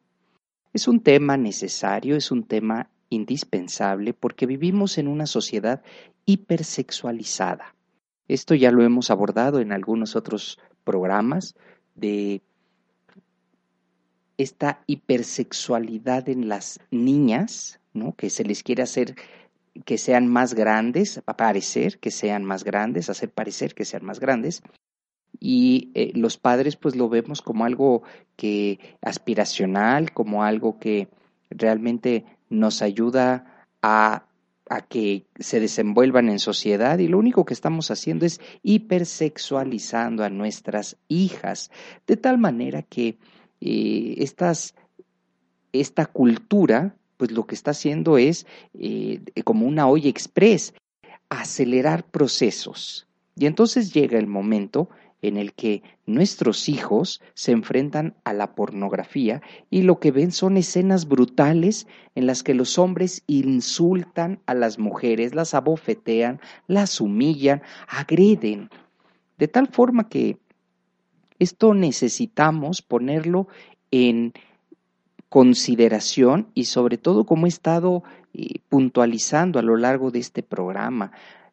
Es 0.72 0.88
un 0.88 1.01
tema 1.01 1.36
necesario, 1.36 2.15
es 2.15 2.31
un 2.31 2.46
tema 2.46 2.89
indispensable 3.10 4.13
porque 4.13 4.46
vivimos 4.46 4.98
en 4.98 5.10
una 5.10 5.25
sociedad 5.25 5.84
hipersexualizada. 6.25 7.75
Esto 8.29 8.55
ya 8.55 8.72
lo 8.72 8.84
hemos 8.84 9.12
abordado 9.12 9.60
en 9.60 9.74
algunos 9.74 10.15
otros 10.15 10.60
programas 10.86 11.55
de 11.96 12.41
esta 14.38 14.81
hipersexualidad 14.88 16.29
en 16.29 16.48
las 16.48 16.79
niñas, 16.89 17.81
¿no? 17.91 18.13
que 18.13 18.29
se 18.29 18.46
les 18.46 18.63
quiere 18.63 18.84
hacer 18.84 19.15
que 19.86 19.98
sean 19.98 20.27
más 20.27 20.53
grandes, 20.53 21.21
parecer 21.38 22.00
que 22.00 22.12
sean 22.12 22.43
más 22.43 22.63
grandes, 22.63 23.09
hacer 23.09 23.31
parecer 23.31 23.74
que 23.74 23.86
sean 23.86 24.05
más 24.05 24.19
grandes. 24.19 24.62
Y 25.39 25.91
eh, 25.93 26.12
los 26.15 26.38
padres 26.38 26.75
pues 26.75 26.95
lo 26.95 27.07
vemos 27.09 27.41
como 27.41 27.65
algo 27.65 28.03
que 28.36 28.79
aspiracional, 29.01 30.12
como 30.12 30.43
algo 30.43 30.79
que 30.79 31.07
realmente 31.50 32.25
nos 32.50 32.81
ayuda 32.81 33.65
a, 33.81 34.25
a 34.69 34.81
que 34.81 35.25
se 35.39 35.59
desenvuelvan 35.59 36.29
en 36.29 36.39
sociedad 36.39 37.00
y 37.00 37.07
lo 37.07 37.17
único 37.17 37.45
que 37.45 37.53
estamos 37.53 37.91
haciendo 37.91 38.25
es 38.25 38.41
hipersexualizando 38.63 40.24
a 40.24 40.29
nuestras 40.29 40.98
hijas, 41.07 41.71
de 42.05 42.17
tal 42.17 42.38
manera 42.38 42.81
que 42.81 43.17
eh, 43.62 44.15
estas, 44.17 44.75
esta 45.71 46.05
cultura 46.05 46.95
pues 47.19 47.31
lo 47.31 47.45
que 47.45 47.53
está 47.53 47.71
haciendo 47.71 48.17
es, 48.17 48.47
eh, 48.73 49.19
como 49.43 49.67
una 49.67 49.89
olla 49.89 50.07
express, 50.07 50.73
acelerar 51.27 52.05
procesos. 52.05 53.07
Y 53.35 53.45
entonces 53.45 53.93
llega 53.93 54.17
el 54.17 54.25
momento 54.25 54.89
en 55.21 55.35
el 55.35 55.51
que 55.51 55.83
nuestros 56.05 56.69
hijos 56.69 57.21
se 57.33 57.51
enfrentan 57.51 58.15
a 58.23 58.31
la 58.31 58.55
pornografía 58.55 59.41
y 59.69 59.81
lo 59.81 59.99
que 59.99 60.11
ven 60.11 60.31
son 60.31 60.55
escenas 60.55 61.09
brutales 61.09 61.88
en 62.15 62.25
las 62.25 62.41
que 62.41 62.53
los 62.53 62.79
hombres 62.79 63.23
insultan 63.27 64.39
a 64.45 64.53
las 64.53 64.79
mujeres, 64.79 65.35
las 65.35 65.53
abofetean, 65.53 66.39
las 66.67 67.01
humillan, 67.01 67.61
agreden, 67.89 68.69
de 69.38 69.49
tal 69.49 69.67
forma 69.67 70.07
que 70.07 70.38
esto 71.38 71.73
necesitamos 71.73 72.81
ponerlo 72.81 73.49
en 73.91 74.31
consideración 75.29 76.50
y 76.53 76.65
sobre 76.65 76.98
todo 76.98 77.25
como 77.25 77.45
he 77.45 77.50
estado 77.50 78.03
eh, 78.33 78.59
puntualizando 78.67 79.59
a 79.59 79.62
lo 79.62 79.77
largo 79.77 80.12
de 80.12 80.19
este 80.19 80.43
programa. 80.43 81.12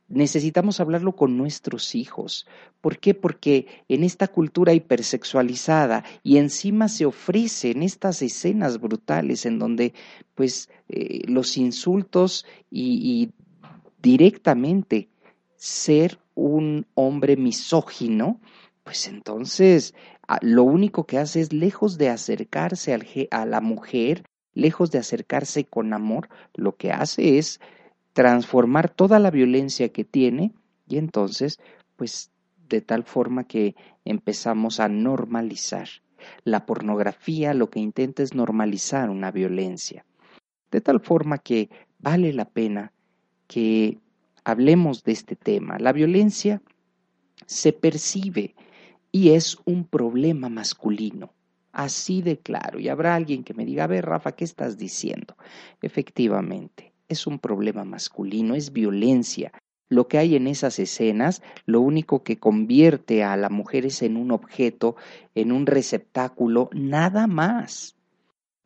Necesitamos 0.08 0.80
hablarlo 0.80 1.16
con 1.16 1.36
nuestros 1.36 1.94
hijos. 1.94 2.46
¿Por 2.80 2.98
qué? 2.98 3.12
Porque 3.12 3.66
en 3.88 4.04
esta 4.04 4.28
cultura 4.28 4.72
hipersexualizada 4.72 6.04
y 6.22 6.38
encima 6.38 6.88
se 6.88 7.06
ofrecen 7.06 7.82
estas 7.82 8.22
escenas 8.22 8.80
brutales 8.80 9.46
en 9.46 9.58
donde 9.58 9.94
pues 10.34 10.70
eh, 10.88 11.22
los 11.26 11.56
insultos 11.56 12.46
y, 12.70 13.00
y 13.02 13.30
directamente 14.00 15.08
ser 15.56 16.20
un 16.34 16.86
hombre 16.94 17.36
misógino, 17.36 18.40
pues 18.84 19.08
entonces 19.08 19.94
lo 20.40 20.64
único 20.64 21.04
que 21.04 21.18
hace 21.18 21.40
es, 21.40 21.52
lejos 21.52 21.98
de 21.98 22.08
acercarse 22.08 22.92
al, 22.92 23.06
a 23.30 23.46
la 23.46 23.60
mujer, 23.60 24.24
lejos 24.54 24.90
de 24.90 24.98
acercarse 24.98 25.64
con 25.64 25.92
amor, 25.92 26.28
lo 26.54 26.76
que 26.76 26.92
hace 26.92 27.38
es 27.38 27.60
transformar 28.12 28.88
toda 28.88 29.18
la 29.18 29.30
violencia 29.30 29.90
que 29.90 30.04
tiene 30.04 30.52
y 30.88 30.98
entonces, 30.98 31.58
pues, 31.96 32.30
de 32.68 32.80
tal 32.80 33.04
forma 33.04 33.44
que 33.44 33.76
empezamos 34.04 34.80
a 34.80 34.88
normalizar. 34.88 35.88
La 36.44 36.66
pornografía 36.66 37.54
lo 37.54 37.70
que 37.70 37.80
intenta 37.80 38.22
es 38.22 38.34
normalizar 38.34 39.10
una 39.10 39.30
violencia. 39.30 40.04
De 40.70 40.80
tal 40.80 41.00
forma 41.00 41.38
que 41.38 41.70
vale 41.98 42.32
la 42.32 42.46
pena 42.46 42.92
que 43.46 43.98
hablemos 44.44 45.04
de 45.04 45.12
este 45.12 45.36
tema. 45.36 45.78
La 45.78 45.92
violencia 45.92 46.62
se 47.46 47.72
percibe 47.72 48.54
y 49.16 49.30
es 49.30 49.56
un 49.64 49.84
problema 49.84 50.50
masculino. 50.50 51.32
Así 51.72 52.20
de 52.20 52.36
claro. 52.36 52.78
Y 52.78 52.90
habrá 52.90 53.14
alguien 53.14 53.44
que 53.44 53.54
me 53.54 53.64
diga, 53.64 53.84
a 53.84 53.86
ver, 53.86 54.04
Rafa, 54.04 54.32
¿qué 54.32 54.44
estás 54.44 54.76
diciendo? 54.76 55.38
Efectivamente, 55.80 56.92
es 57.08 57.26
un 57.26 57.38
problema 57.38 57.86
masculino, 57.86 58.54
es 58.54 58.74
violencia. 58.74 59.52
Lo 59.88 60.06
que 60.06 60.18
hay 60.18 60.36
en 60.36 60.46
esas 60.46 60.78
escenas, 60.78 61.40
lo 61.64 61.80
único 61.80 62.24
que 62.24 62.36
convierte 62.36 63.24
a 63.24 63.38
la 63.38 63.48
mujer 63.48 63.86
es 63.86 64.02
en 64.02 64.18
un 64.18 64.32
objeto, 64.32 64.96
en 65.34 65.50
un 65.50 65.64
receptáculo, 65.64 66.68
nada 66.74 67.26
más. 67.26 67.96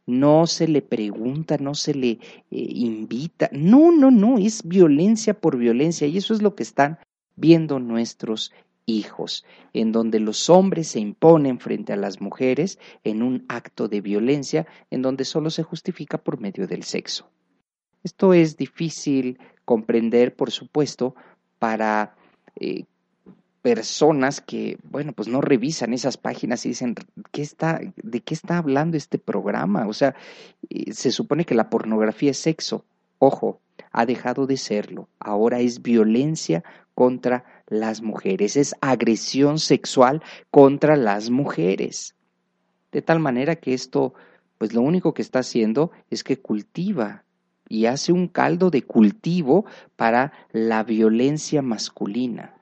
No 0.05 0.49
se 0.49 0.67
le 0.67 0.83
pregunta, 0.83 1.59
no 1.59 1.77
se 1.77 1.95
le 1.95 2.11
eh, 2.11 2.19
invita. 2.51 3.49
No, 3.53 3.93
no, 3.93 4.11
no, 4.11 4.37
es 4.37 4.67
violencia 4.67 5.33
por 5.33 5.57
violencia 5.59 6.09
y 6.09 6.19
eso 6.19 6.35
es 6.35 6.43
lo 6.43 6.57
que 6.57 6.65
están 6.65 6.99
viendo 7.37 7.79
nuestros 7.79 8.53
hijos, 8.87 9.45
en 9.73 9.93
donde 9.93 10.21
los 10.21 10.51
hombres 10.51 10.89
se 10.89 11.01
imponen 11.01 11.59
frente 11.61 11.93
a 11.93 11.97
las 11.97 12.21
mujeres 12.21 12.79
en 13.05 13.23
un 13.23 13.45
acto 13.49 13.89
de 13.89 14.01
violencia 14.01 14.67
en 14.91 15.03
donde 15.03 15.25
solo 15.25 15.51
se 15.51 15.63
justifica 15.63 16.19
por 16.19 16.41
medio 16.41 16.67
del 16.67 16.83
sexo. 16.83 17.29
Esto 18.03 18.33
es 18.33 18.57
difícil 18.57 19.39
comprender, 19.65 20.35
por 20.35 20.51
supuesto, 20.51 21.15
para 21.59 22.17
eh, 22.57 22.85
personas 23.63 24.41
que, 24.41 24.79
bueno, 24.83 25.13
pues 25.13 25.29
no 25.29 25.41
revisan 25.41 25.93
esas 25.93 26.17
páginas 26.17 26.65
y 26.65 26.71
dicen, 26.71 26.95
¿qué 27.31 27.43
está, 27.43 27.81
¿de 27.97 28.21
qué 28.21 28.35
está 28.35 28.59
hablando 28.59 28.97
este 28.97 29.19
programa? 29.19 29.87
O 29.87 29.93
sea, 29.93 30.15
eh, 30.71 30.93
se 30.93 31.11
supone 31.11 31.45
que 31.45 31.55
la 31.55 31.69
pornografía 31.69 32.31
es 32.31 32.39
sexo. 32.39 32.85
Ojo, 33.19 33.61
ha 33.93 34.07
dejado 34.07 34.47
de 34.47 34.57
serlo. 34.57 35.09
Ahora 35.19 35.61
es 35.61 35.83
violencia 35.83 36.65
contra 36.95 37.45
las 37.71 38.03
mujeres, 38.03 38.57
es 38.57 38.75
agresión 38.83 39.59
sexual 39.59 40.23
contra 40.51 40.97
las 40.97 41.31
mujeres. 41.31 42.15
De 42.93 43.01
tal 43.01 43.21
manera 43.21 43.57
que 43.57 43.73
esto, 43.73 44.13
pues 44.59 44.75
lo 44.75 44.83
único 44.83 45.15
que 45.15 45.23
está 45.23 45.39
haciendo 45.39 45.93
es 46.11 46.23
que 46.23 46.39
cultiva 46.39 47.25
y 47.69 47.87
hace 47.87 48.13
un 48.13 48.27
caldo 48.27 48.71
de 48.71 48.83
cultivo 48.83 49.65
para 49.97 50.33
la 50.51 50.83
violencia 50.83 51.63
masculina. 51.63 52.57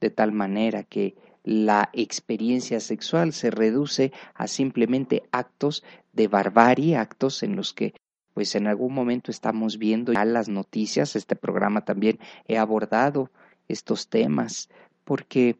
De 0.00 0.10
tal 0.10 0.32
manera 0.32 0.82
que 0.82 1.14
la 1.44 1.88
experiencia 1.92 2.80
sexual 2.80 3.32
se 3.32 3.50
reduce 3.50 4.12
a 4.34 4.48
simplemente 4.48 5.22
actos 5.30 5.84
de 6.12 6.26
barbarie, 6.28 6.96
actos 6.96 7.42
en 7.42 7.56
los 7.56 7.72
que 7.72 7.94
pues 8.34 8.54
en 8.54 8.66
algún 8.66 8.94
momento 8.94 9.30
estamos 9.30 9.78
viendo 9.78 10.12
ya 10.12 10.24
las 10.24 10.48
noticias, 10.48 11.16
este 11.16 11.36
programa 11.36 11.84
también 11.84 12.18
he 12.46 12.58
abordado 12.58 13.30
estos 13.72 14.08
temas, 14.08 14.68
porque 15.04 15.56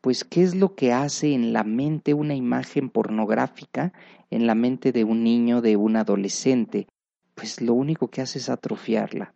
pues 0.00 0.24
qué 0.24 0.42
es 0.42 0.54
lo 0.54 0.74
que 0.74 0.92
hace 0.92 1.32
en 1.34 1.52
la 1.52 1.64
mente 1.64 2.14
una 2.14 2.34
imagen 2.34 2.90
pornográfica, 2.90 3.92
en 4.30 4.46
la 4.46 4.54
mente 4.54 4.92
de 4.92 5.04
un 5.04 5.24
niño, 5.24 5.60
de 5.60 5.76
un 5.76 5.96
adolescente, 5.96 6.86
pues 7.34 7.60
lo 7.60 7.74
único 7.74 8.08
que 8.08 8.22
hace 8.22 8.38
es 8.38 8.48
atrofiarla. 8.48 9.34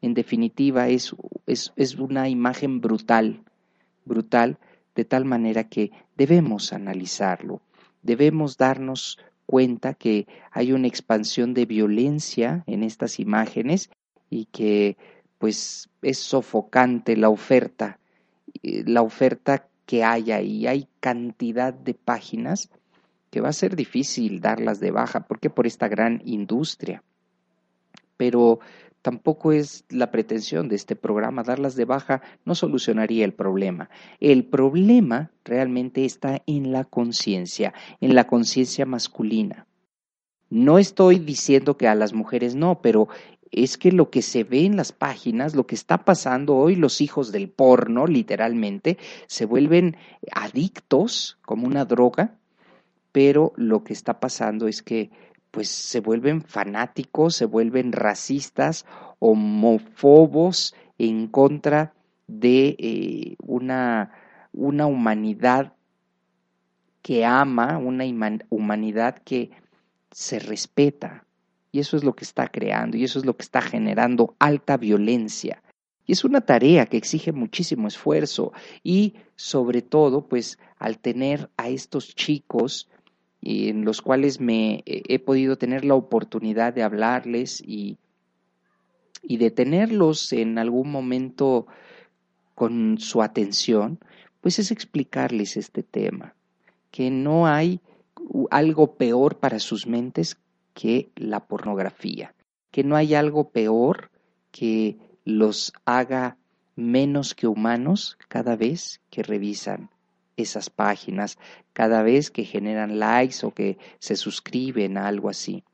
En 0.00 0.14
definitiva, 0.14 0.88
es, 0.88 1.14
es, 1.46 1.72
es 1.76 1.96
una 1.96 2.28
imagen 2.28 2.80
brutal, 2.80 3.42
brutal, 4.04 4.58
de 4.94 5.04
tal 5.04 5.24
manera 5.24 5.64
que 5.64 5.92
debemos 6.16 6.72
analizarlo, 6.72 7.60
debemos 8.02 8.56
darnos 8.56 9.18
cuenta 9.46 9.94
que 9.94 10.26
hay 10.50 10.72
una 10.72 10.88
expansión 10.88 11.54
de 11.54 11.66
violencia 11.66 12.64
en 12.66 12.82
estas 12.82 13.18
imágenes 13.18 13.90
y 14.30 14.46
que 14.46 14.96
pues 15.38 15.88
es 16.02 16.18
sofocante 16.18 17.16
la 17.16 17.28
oferta, 17.30 17.98
eh, 18.62 18.84
la 18.86 19.02
oferta 19.02 19.68
que 19.86 20.04
hay 20.04 20.32
ahí. 20.32 20.66
Hay 20.66 20.88
cantidad 21.00 21.72
de 21.72 21.94
páginas 21.94 22.70
que 23.30 23.40
va 23.40 23.48
a 23.48 23.52
ser 23.52 23.76
difícil 23.76 24.40
darlas 24.40 24.80
de 24.80 24.90
baja, 24.90 25.20
porque 25.20 25.50
por 25.50 25.66
esta 25.66 25.88
gran 25.88 26.20
industria. 26.24 27.02
Pero 28.16 28.60
tampoco 29.02 29.52
es 29.52 29.84
la 29.88 30.10
pretensión 30.10 30.68
de 30.68 30.76
este 30.76 30.96
programa. 30.96 31.42
Darlas 31.42 31.76
de 31.76 31.84
baja 31.84 32.20
no 32.44 32.54
solucionaría 32.54 33.24
el 33.24 33.32
problema. 33.32 33.88
El 34.20 34.44
problema 34.44 35.30
realmente 35.44 36.04
está 36.04 36.42
en 36.46 36.72
la 36.72 36.84
conciencia, 36.84 37.72
en 38.00 38.14
la 38.14 38.26
conciencia 38.26 38.86
masculina. 38.86 39.66
No 40.50 40.78
estoy 40.78 41.18
diciendo 41.18 41.76
que 41.76 41.88
a 41.88 41.94
las 41.94 42.14
mujeres 42.14 42.54
no, 42.54 42.80
pero 42.80 43.08
es 43.50 43.78
que 43.78 43.92
lo 43.92 44.10
que 44.10 44.22
se 44.22 44.44
ve 44.44 44.64
en 44.64 44.76
las 44.76 44.92
páginas, 44.92 45.54
lo 45.54 45.66
que 45.66 45.74
está 45.74 46.04
pasando 46.04 46.56
hoy, 46.56 46.76
los 46.76 47.00
hijos 47.00 47.32
del 47.32 47.48
porno, 47.48 48.06
literalmente, 48.06 48.98
se 49.26 49.46
vuelven 49.46 49.96
adictos 50.32 51.38
como 51.42 51.66
una 51.66 51.84
droga, 51.84 52.34
pero 53.12 53.52
lo 53.56 53.84
que 53.84 53.92
está 53.92 54.20
pasando 54.20 54.68
es 54.68 54.82
que 54.82 55.10
pues 55.50 55.68
se 55.68 56.00
vuelven 56.00 56.42
fanáticos, 56.42 57.34
se 57.34 57.46
vuelven 57.46 57.92
racistas, 57.92 58.84
homofobos 59.18 60.74
en 60.98 61.26
contra 61.26 61.94
de 62.26 62.76
eh, 62.78 63.36
una, 63.40 64.12
una 64.52 64.86
humanidad 64.86 65.72
que 67.02 67.24
ama, 67.24 67.78
una 67.78 68.04
humanidad 68.50 69.18
que 69.24 69.50
se 70.10 70.38
respeta, 70.38 71.24
y 71.72 71.80
eso 71.80 71.96
es 71.96 72.04
lo 72.04 72.14
que 72.14 72.24
está 72.24 72.48
creando 72.48 72.96
y 72.96 73.04
eso 73.04 73.18
es 73.18 73.26
lo 73.26 73.36
que 73.36 73.42
está 73.42 73.60
generando 73.60 74.34
alta 74.38 74.76
violencia. 74.76 75.62
Y 76.06 76.12
es 76.12 76.24
una 76.24 76.40
tarea 76.40 76.86
que 76.86 76.96
exige 76.96 77.32
muchísimo 77.32 77.86
esfuerzo 77.86 78.52
y 78.82 79.14
sobre 79.36 79.82
todo, 79.82 80.26
pues 80.26 80.58
al 80.78 80.98
tener 80.98 81.50
a 81.56 81.68
estos 81.68 82.14
chicos 82.14 82.88
en 83.42 83.84
los 83.84 84.00
cuales 84.02 84.40
me 84.40 84.82
he 84.86 85.18
podido 85.18 85.58
tener 85.58 85.84
la 85.84 85.94
oportunidad 85.94 86.72
de 86.72 86.82
hablarles 86.82 87.60
y, 87.60 87.98
y 89.22 89.36
de 89.36 89.50
tenerlos 89.50 90.32
en 90.32 90.58
algún 90.58 90.90
momento 90.90 91.66
con 92.54 92.98
su 92.98 93.22
atención, 93.22 94.00
pues 94.40 94.58
es 94.58 94.70
explicarles 94.70 95.56
este 95.56 95.82
tema, 95.82 96.34
que 96.90 97.10
no 97.10 97.46
hay 97.46 97.80
algo 98.50 98.94
peor 98.94 99.36
para 99.36 99.58
sus 99.58 99.86
mentes 99.86 100.38
que 100.78 101.10
la 101.16 101.40
pornografía, 101.40 102.36
que 102.70 102.84
no 102.84 102.94
hay 102.94 103.16
algo 103.16 103.50
peor 103.50 104.12
que 104.52 104.96
los 105.24 105.72
haga 105.84 106.36
menos 106.76 107.34
que 107.34 107.48
humanos 107.48 108.16
cada 108.28 108.54
vez 108.54 109.00
que 109.10 109.24
revisan 109.24 109.90
esas 110.36 110.70
páginas, 110.70 111.36
cada 111.72 112.04
vez 112.04 112.30
que 112.30 112.44
generan 112.44 113.00
likes 113.00 113.44
o 113.44 113.50
que 113.50 113.76
se 113.98 114.14
suscriben 114.14 114.98
a 114.98 115.08
algo 115.08 115.28
así. 115.28 115.64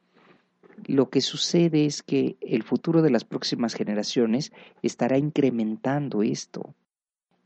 Lo 0.86 1.10
que 1.10 1.20
sucede 1.20 1.84
es 1.84 2.02
que 2.02 2.38
el 2.40 2.62
futuro 2.62 3.02
de 3.02 3.10
las 3.10 3.24
próximas 3.24 3.74
generaciones 3.74 4.52
estará 4.80 5.18
incrementando 5.18 6.22
esto. 6.22 6.74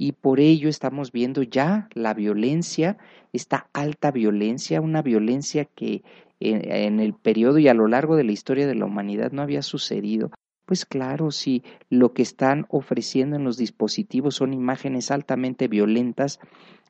y 0.00 0.12
por 0.12 0.38
ello 0.38 0.68
estamos 0.68 1.10
viendo 1.10 1.42
ya 1.42 1.88
la 1.92 2.14
violencia, 2.14 2.96
esta 3.32 3.68
alta 3.72 4.12
violencia, 4.12 4.80
una 4.80 5.02
violencia 5.02 5.64
que 5.64 6.04
en, 6.40 7.00
el 7.00 7.14
periodo 7.14 7.58
y 7.58 7.68
a 7.68 7.74
lo 7.74 7.88
largo 7.88 8.16
de 8.16 8.24
la 8.24 8.32
historia 8.32 8.66
de 8.66 8.74
la 8.74 8.84
humanidad 8.84 9.32
no 9.32 9.42
había 9.42 9.62
sucedido. 9.62 10.30
Pues 10.64 10.84
claro, 10.84 11.30
si 11.30 11.62
lo 11.88 12.12
que 12.12 12.22
están 12.22 12.66
ofreciendo 12.68 13.36
en 13.36 13.44
los 13.44 13.56
dispositivos 13.56 14.34
son 14.34 14.52
imágenes 14.52 15.10
altamente 15.10 15.66
violentas, 15.66 16.40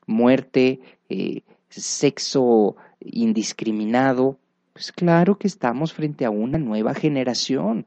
muerte, 0.05 0.81
eh, 1.07 1.43
sexo 1.69 2.75
indiscriminado, 2.99 4.37
pues 4.73 4.91
claro 4.91 5.37
que 5.37 5.47
estamos 5.47 5.93
frente 5.93 6.25
a 6.25 6.29
una 6.29 6.57
nueva 6.57 6.93
generación. 6.93 7.85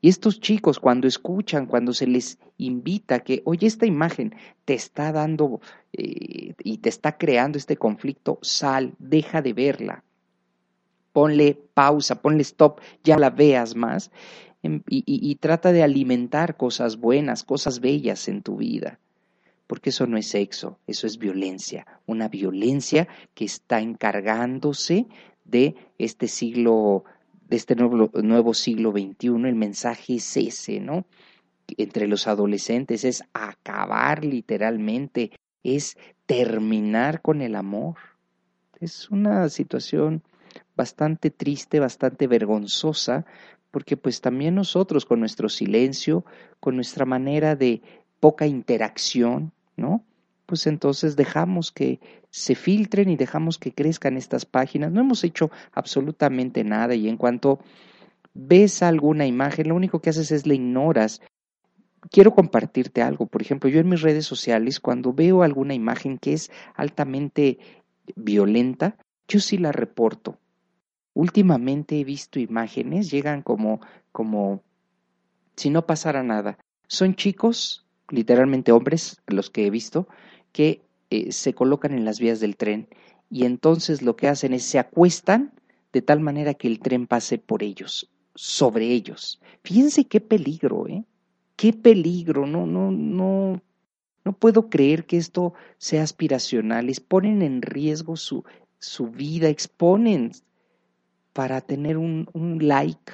Y 0.00 0.08
estos 0.08 0.40
chicos 0.40 0.80
cuando 0.80 1.06
escuchan, 1.06 1.66
cuando 1.66 1.92
se 1.92 2.06
les 2.06 2.38
invita 2.56 3.20
que, 3.20 3.42
oye, 3.44 3.68
esta 3.68 3.86
imagen 3.86 4.34
te 4.64 4.74
está 4.74 5.12
dando 5.12 5.60
eh, 5.92 6.54
y 6.58 6.78
te 6.78 6.88
está 6.88 7.16
creando 7.16 7.58
este 7.58 7.76
conflicto, 7.76 8.38
sal, 8.42 8.94
deja 8.98 9.42
de 9.42 9.52
verla, 9.52 10.04
ponle 11.12 11.54
pausa, 11.74 12.22
ponle 12.22 12.42
stop, 12.42 12.80
ya 13.04 13.18
la 13.18 13.30
veas 13.30 13.76
más. 13.76 14.10
Em, 14.62 14.82
y, 14.88 15.34
trata 15.36 15.72
de 15.72 15.82
alimentar 15.82 16.56
cosas 16.56 16.96
buenas, 16.96 17.42
cosas 17.42 17.80
bellas 17.80 18.28
en 18.28 18.42
tu 18.42 18.56
vida. 18.56 18.98
Porque 19.66 19.90
eso 19.90 20.06
no 20.06 20.16
es 20.16 20.28
sexo, 20.28 20.78
eso 20.86 21.06
es 21.06 21.18
violencia, 21.18 21.86
una 22.06 22.28
violencia 22.28 23.08
que 23.34 23.44
está 23.44 23.80
encargándose 23.80 25.06
de 25.44 25.74
este 25.98 26.28
siglo, 26.28 27.04
de 27.48 27.56
este 27.56 27.74
nuevo, 27.74 28.10
nuevo 28.22 28.54
siglo 28.54 28.92
XXI. 28.92 29.28
El 29.48 29.54
mensaje 29.54 30.16
es 30.16 30.36
ese, 30.36 30.80
¿no? 30.80 31.06
Entre 31.76 32.06
los 32.06 32.26
adolescentes 32.26 33.04
es 33.04 33.24
acabar 33.32 34.24
literalmente, 34.24 35.32
es 35.62 35.96
terminar 36.26 37.22
con 37.22 37.40
el 37.40 37.56
amor. 37.56 37.96
Es 38.78 39.10
una 39.10 39.48
situación 39.48 40.22
bastante 40.76 41.30
triste, 41.30 41.80
bastante 41.80 42.26
vergonzosa, 42.26 43.24
porque 43.70 43.96
pues 43.96 44.20
también 44.20 44.54
nosotros 44.54 45.04
con 45.04 45.20
nuestro 45.20 45.48
silencio, 45.48 46.24
con 46.60 46.76
nuestra 46.76 47.04
manera 47.04 47.56
de 47.56 47.82
poca 48.20 48.46
interacción, 48.46 49.52
¿no? 49.76 50.04
Pues 50.46 50.66
entonces 50.66 51.16
dejamos 51.16 51.72
que 51.72 51.98
se 52.30 52.54
filtren 52.54 53.08
y 53.08 53.16
dejamos 53.16 53.58
que 53.58 53.72
crezcan 53.72 54.16
estas 54.16 54.44
páginas. 54.44 54.92
No 54.92 55.00
hemos 55.00 55.24
hecho 55.24 55.50
absolutamente 55.72 56.64
nada 56.64 56.94
y 56.94 57.08
en 57.08 57.16
cuanto 57.16 57.60
ves 58.34 58.82
alguna 58.82 59.26
imagen, 59.26 59.68
lo 59.68 59.74
único 59.74 60.00
que 60.00 60.10
haces 60.10 60.30
es 60.32 60.46
la 60.46 60.54
ignoras. 60.54 61.20
Quiero 62.10 62.34
compartirte 62.34 63.02
algo. 63.02 63.26
Por 63.26 63.42
ejemplo, 63.42 63.70
yo 63.70 63.80
en 63.80 63.88
mis 63.88 64.02
redes 64.02 64.26
sociales, 64.26 64.80
cuando 64.80 65.12
veo 65.12 65.42
alguna 65.42 65.74
imagen 65.74 66.18
que 66.18 66.34
es 66.34 66.50
altamente 66.74 67.58
violenta, 68.16 68.96
yo 69.28 69.40
sí 69.40 69.58
la 69.58 69.72
reporto. 69.72 70.38
Últimamente 71.14 72.00
he 72.00 72.04
visto 72.04 72.40
imágenes, 72.40 73.10
llegan 73.10 73.42
como, 73.42 73.80
como 74.12 74.62
si 75.56 75.70
no 75.70 75.86
pasara 75.86 76.22
nada. 76.22 76.58
Son 76.86 77.14
chicos, 77.14 77.86
literalmente 78.08 78.72
hombres, 78.72 79.20
los 79.26 79.50
que 79.50 79.66
he 79.66 79.70
visto, 79.70 80.08
que 80.52 80.82
eh, 81.10 81.32
se 81.32 81.54
colocan 81.54 81.92
en 81.92 82.04
las 82.04 82.18
vías 82.20 82.40
del 82.40 82.56
tren 82.56 82.88
y 83.32 83.46
entonces 83.46 84.02
lo 84.02 84.14
que 84.14 84.28
hacen 84.28 84.52
es 84.52 84.62
se 84.62 84.78
acuestan 84.78 85.52
de 85.92 86.02
tal 86.02 86.20
manera 86.20 86.52
que 86.52 86.68
el 86.68 86.80
tren 86.80 87.06
pase 87.06 87.38
por 87.38 87.62
ellos, 87.62 88.10
sobre 88.34 88.92
ellos. 88.92 89.40
Fíjense 89.64 90.04
qué 90.04 90.20
peligro, 90.20 90.86
¿eh? 90.86 91.04
Qué 91.56 91.72
peligro, 91.72 92.46
no, 92.46 92.66
no, 92.66 92.90
no, 92.90 93.62
no 94.24 94.32
puedo 94.32 94.68
creer 94.68 95.06
que 95.06 95.16
esto 95.16 95.54
sea 95.78 96.02
aspiracional. 96.02 96.90
Exponen 96.90 97.40
en 97.40 97.62
riesgo 97.62 98.16
su, 98.16 98.44
su 98.78 99.08
vida, 99.08 99.48
exponen 99.48 100.32
para 101.32 101.60
tener 101.60 101.98
un, 101.98 102.28
un 102.32 102.66
like. 102.66 103.12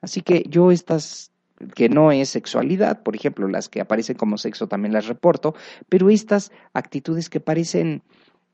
Así 0.00 0.20
que 0.20 0.44
yo 0.48 0.70
estas 0.70 1.30
que 1.74 1.88
no 1.88 2.12
es 2.12 2.28
sexualidad, 2.28 3.02
por 3.02 3.16
ejemplo, 3.16 3.48
las 3.48 3.68
que 3.68 3.80
aparecen 3.80 4.16
como 4.16 4.38
sexo 4.38 4.66
también 4.66 4.92
las 4.92 5.06
reporto, 5.06 5.54
pero 5.88 6.10
estas 6.10 6.52
actitudes 6.72 7.30
que 7.30 7.40
parecen 7.40 8.02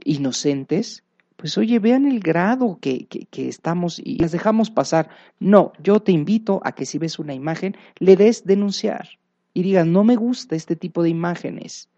inocentes, 0.04 1.02
pues 1.36 1.56
oye, 1.56 1.78
vean 1.78 2.06
el 2.06 2.20
grado 2.20 2.78
que, 2.80 3.06
que, 3.06 3.48
estamos 3.48 3.98
y 3.98 4.18
las 4.18 4.32
dejamos 4.32 4.70
pasar. 4.70 5.08
No, 5.38 5.72
yo 5.82 6.00
te 6.00 6.12
invito 6.12 6.60
a 6.64 6.72
que 6.72 6.84
si 6.84 6.98
ves 6.98 7.18
una 7.18 7.32
imagen, 7.32 7.76
le 7.98 8.16
des 8.16 8.44
denunciar 8.44 9.08
y 9.54 9.62
digas, 9.62 9.86
no 9.86 10.04
me 10.04 10.16
gusta 10.16 10.54
este 10.54 10.76
tipo 10.76 11.02
de 11.02 11.08
imágenes. 11.08 11.88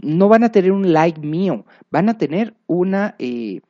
No 0.00 0.28
van 0.28 0.44
a 0.44 0.52
tener 0.52 0.70
un 0.70 0.92
like 0.92 1.20
mío, 1.20 1.66
van 1.90 2.08
a 2.08 2.16
tener 2.16 2.54
una, 2.68 3.16
eh, 3.18 3.62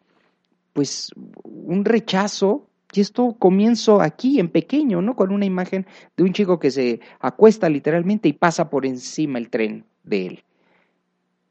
pues 0.73 1.11
un 1.43 1.85
rechazo 1.85 2.69
y 2.93 3.01
esto 3.01 3.37
comienzo 3.39 4.03
aquí 4.03 4.39
en 4.39 4.51
pequeño, 4.51 5.01
¿no? 5.01 5.17
Con 5.17 5.33
una 5.33 5.47
imagen 5.47 5.87
de 6.17 6.25
un 6.25 6.33
chico 6.33 6.59
que 6.59 6.71
se 6.71 7.01
acuesta 7.21 7.69
literalmente 7.69 8.29
y 8.29 8.35
pasa 8.35 8.69
por 8.69 8.85
encima 8.85 9.39
el 9.39 9.49
tren 9.49 9.87
de 10.05 10.27
él. 10.27 10.45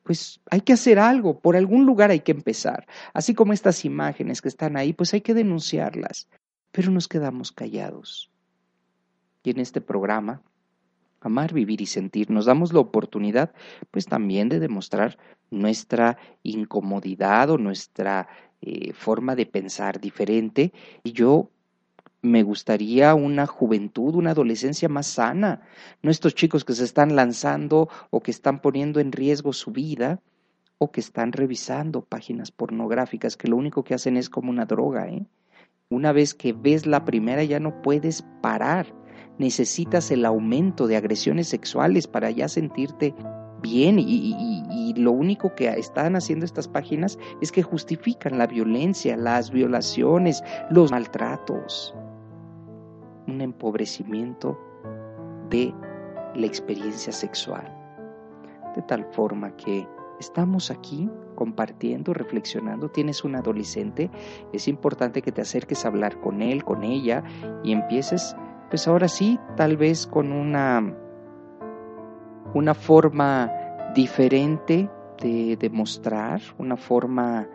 Pues 0.03 0.39
hay 0.49 0.61
que 0.61 0.73
hacer 0.73 0.99
algo, 0.99 1.39
por 1.39 1.55
algún 1.55 1.85
lugar 1.85 2.11
hay 2.11 2.19
que 2.19 2.31
empezar. 2.31 2.87
Así 3.13 3.33
como 3.33 3.53
estas 3.53 3.85
imágenes 3.85 4.41
que 4.41 4.49
están 4.49 4.77
ahí, 4.77 4.93
pues 4.93 5.13
hay 5.13 5.21
que 5.21 5.33
denunciarlas. 5.33 6.27
Pero 6.71 6.91
nos 6.91 7.07
quedamos 7.07 7.51
callados. 7.51 8.29
Y 9.43 9.49
en 9.49 9.59
este 9.59 9.81
programa, 9.81 10.41
Amar, 11.21 11.53
Vivir 11.53 11.81
y 11.81 11.85
Sentir, 11.87 12.29
nos 12.29 12.45
damos 12.45 12.71
la 12.73 12.79
oportunidad, 12.79 13.51
pues 13.89 14.05
también 14.05 14.49
de 14.49 14.59
demostrar 14.59 15.17
nuestra 15.49 16.17
incomodidad 16.43 17.49
o 17.49 17.57
nuestra 17.57 18.27
eh, 18.61 18.93
forma 18.93 19.35
de 19.35 19.45
pensar 19.45 19.99
diferente 19.99 20.71
y 21.03 21.13
yo 21.13 21.49
me 22.21 22.43
gustaría 22.43 23.15
una 23.15 23.47
juventud, 23.47 24.15
una 24.15 24.31
adolescencia 24.31 24.87
más 24.87 25.07
sana, 25.07 25.61
no 26.03 26.11
estos 26.11 26.35
chicos 26.35 26.63
que 26.63 26.73
se 26.73 26.83
están 26.83 27.15
lanzando 27.15 27.89
o 28.11 28.21
que 28.21 28.31
están 28.31 28.61
poniendo 28.61 28.99
en 28.99 29.11
riesgo 29.11 29.53
su 29.53 29.71
vida 29.71 30.21
o 30.77 30.91
que 30.91 30.99
están 30.99 31.31
revisando 31.31 32.01
páginas 32.01 32.51
pornográficas 32.51 33.37
que 33.37 33.47
lo 33.47 33.57
único 33.57 33.83
que 33.83 33.93
hacen 33.93 34.17
es 34.17 34.29
como 34.29 34.51
una 34.51 34.65
droga. 34.65 35.07
¿eh? 35.09 35.25
Una 35.89 36.11
vez 36.11 36.33
que 36.33 36.53
ves 36.53 36.85
la 36.85 37.05
primera 37.05 37.43
ya 37.43 37.59
no 37.59 37.81
puedes 37.81 38.23
parar, 38.41 38.93
necesitas 39.37 40.11
el 40.11 40.25
aumento 40.25 40.87
de 40.87 40.97
agresiones 40.97 41.47
sexuales 41.47 42.07
para 42.07 42.29
ya 42.29 42.47
sentirte 42.47 43.15
bien 43.61 43.97
y, 43.99 44.93
lo 44.97 45.13
único 45.13 45.55
que 45.55 45.69
están 45.69 46.17
haciendo 46.17 46.45
estas 46.45 46.67
páginas 46.67 47.17
es 47.39 47.51
que 47.51 47.63
justifican 47.63 48.37
la 48.37 48.45
violencia, 48.45 49.15
las 49.15 49.49
violaciones, 49.49 50.43
los 50.69 50.91
maltratos, 50.91 51.95
un 53.27 53.39
empobrecimiento 53.39 54.59
de 55.49 55.73
la 56.35 56.45
experiencia 56.45 57.13
sexual. 57.13 57.65
De 58.75 58.81
tal 58.81 59.05
forma 59.13 59.55
que 59.55 59.87
estamos 60.19 60.69
aquí 60.69 61.09
compartiendo, 61.35 62.13
reflexionando, 62.13 62.89
tienes 62.89 63.23
un 63.23 63.35
adolescente, 63.35 64.11
es 64.53 64.67
importante 64.67 65.21
que 65.21 65.31
te 65.31 65.41
acerques 65.41 65.85
a 65.85 65.87
hablar 65.87 66.19
con 66.19 66.41
él, 66.41 66.63
con 66.63 66.83
ella 66.83 67.23
y 67.63 67.71
empieces, 67.71 68.35
pues 68.69 68.87
ahora 68.87 69.07
sí, 69.07 69.39
tal 69.55 69.77
vez 69.77 70.05
con 70.05 70.31
una 70.31 70.95
una 72.53 72.73
forma 72.73 73.51
diferente 73.93 74.89
de 75.21 75.57
demostrar, 75.57 76.41
una 76.57 76.77
forma 76.77 77.47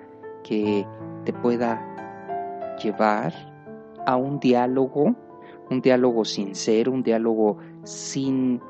que 0.42 0.86
te 1.24 1.32
pueda 1.32 2.76
llevar 2.82 3.32
a 4.06 4.16
un 4.16 4.38
diálogo, 4.38 5.14
un 5.70 5.80
diálogo 5.80 6.24
sincero, 6.24 6.92
un 6.92 7.02
diálogo 7.02 7.58
sin 7.82 8.60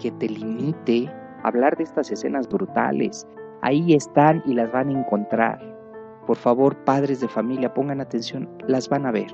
que 0.00 0.10
te 0.12 0.28
limite. 0.28 1.10
Hablar 1.42 1.76
de 1.76 1.84
estas 1.84 2.10
escenas 2.10 2.48
brutales, 2.48 3.26
ahí 3.62 3.94
están 3.94 4.42
y 4.44 4.54
las 4.54 4.70
van 4.70 4.88
a 4.88 5.00
encontrar. 5.00 5.78
Por 6.26 6.36
favor, 6.36 6.76
padres 6.84 7.20
de 7.20 7.28
familia, 7.28 7.72
pongan 7.72 8.00
atención, 8.00 8.48
las 8.66 8.88
van 8.88 9.06
a 9.06 9.12
ver. 9.12 9.32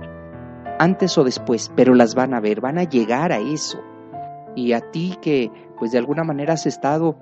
Antes 0.78 1.18
o 1.18 1.24
después, 1.24 1.72
pero 1.74 1.94
las 1.94 2.14
van 2.14 2.34
a 2.34 2.40
ver, 2.40 2.60
van 2.60 2.78
a 2.78 2.84
llegar 2.84 3.32
a 3.32 3.38
eso. 3.38 3.80
Y 4.54 4.72
a 4.72 4.80
ti 4.90 5.16
que 5.20 5.50
pues 5.78 5.92
de 5.92 5.98
alguna 5.98 6.24
manera 6.24 6.54
has 6.54 6.66
estado 6.66 7.18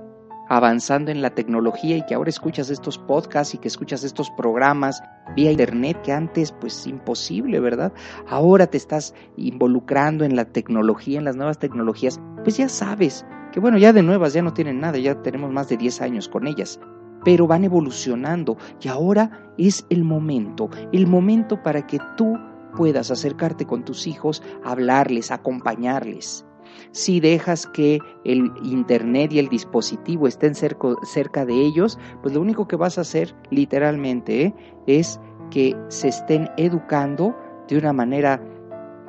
avanzando 0.49 1.11
en 1.11 1.23
la 1.23 1.31
tecnología 1.31 1.97
y 1.97 2.05
que 2.05 2.15
ahora 2.15 2.31
escuchas 2.31 2.69
estos 2.69 2.99
podcasts 2.99 3.55
y 3.55 3.59
que 3.59 3.69
escuchas 3.69 4.05
estos 4.05 4.31
programas 4.33 5.03
vía 5.35 5.51
internet 5.51 6.03
que 6.03 6.13
antes 6.13 6.53
pues 6.53 6.87
imposible, 6.87 7.59
¿verdad? 7.61 7.93
Ahora 8.29 8.67
te 8.67 8.77
estás 8.77 9.15
involucrando 9.37 10.25
en 10.25 10.37
la 10.37 10.45
tecnología, 10.45 11.19
en 11.19 11.25
las 11.25 11.37
nuevas 11.37 11.59
tecnologías, 11.59 12.21
pues 12.43 12.59
ya 12.59 12.69
sabes 12.69 13.25
que 13.53 13.61
bueno, 13.61 13.79
ya 13.79 13.93
de 13.93 14.03
nuevas 14.03 14.35
ya 14.35 14.43
no 14.43 14.53
tienen 14.53 14.81
nada, 14.81 14.99
ya 14.99 15.23
tenemos 15.23 15.51
más 15.51 15.69
de 15.69 15.77
10 15.77 16.03
años 16.03 16.29
con 16.29 16.47
ellas, 16.47 16.81
pero 17.25 17.47
van 17.47 17.65
evolucionando 17.65 18.57
y 18.81 18.89
ahora 18.89 19.53
es 19.57 19.87
el 19.91 20.05
momento, 20.05 20.69
el 20.93 21.07
momento 21.07 21.63
para 21.63 21.87
que 21.87 21.99
tú 22.17 22.39
puedas 22.77 23.11
acercarte 23.11 23.67
con 23.67 23.85
tus 23.85 24.07
hijos, 24.07 24.43
hablarles, 24.65 25.31
acompañarles 25.31 26.45
si 26.91 27.21
dejas 27.21 27.67
que 27.67 27.99
el 28.25 28.53
Internet 28.63 29.33
y 29.33 29.39
el 29.39 29.49
dispositivo 29.49 30.27
estén 30.27 30.55
cerca 30.55 31.45
de 31.45 31.55
ellos, 31.55 31.99
pues 32.23 32.35
lo 32.35 32.41
único 32.41 32.69
que 32.69 32.77
vas 32.77 32.99
a 32.99 33.03
hacer 33.03 33.35
literalmente 33.51 34.43
¿eh? 34.45 34.55
es 34.87 35.21
que 35.51 35.77
se 35.89 36.09
estén 36.09 36.51
educando 36.57 37.37
de 37.69 37.79
una 37.79 37.93
manera 37.93 38.43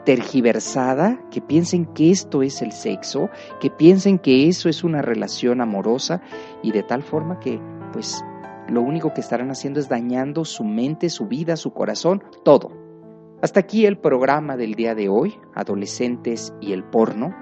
tergiversada, 0.05 1.19
que 1.31 1.41
piensen 1.41 1.85
que 1.85 2.11
esto 2.11 2.43
es 2.43 2.61
el 2.61 2.71
sexo, 2.73 3.29
que 3.61 3.69
piensen 3.69 4.19
que 4.19 4.47
eso 4.47 4.67
es 4.67 4.83
una 4.83 5.01
relación 5.01 5.61
amorosa 5.61 6.21
y 6.61 6.71
de 6.71 6.83
tal 6.83 7.03
forma 7.03 7.39
que 7.39 7.59
pues 7.93 8.23
lo 8.67 8.81
único 8.81 9.13
que 9.13 9.21
estarán 9.21 9.51
haciendo 9.51 9.79
es 9.79 9.89
dañando 9.89 10.45
su 10.45 10.63
mente, 10.63 11.09
su 11.09 11.27
vida, 11.27 11.55
su 11.55 11.73
corazón, 11.73 12.23
todo. 12.43 12.71
Hasta 13.41 13.59
aquí 13.59 13.85
el 13.85 13.97
programa 13.97 14.55
del 14.55 14.75
día 14.75 14.95
de 14.95 15.09
hoy, 15.09 15.37
Adolescentes 15.53 16.53
y 16.61 16.71
el 16.71 16.83
porno. 16.83 17.35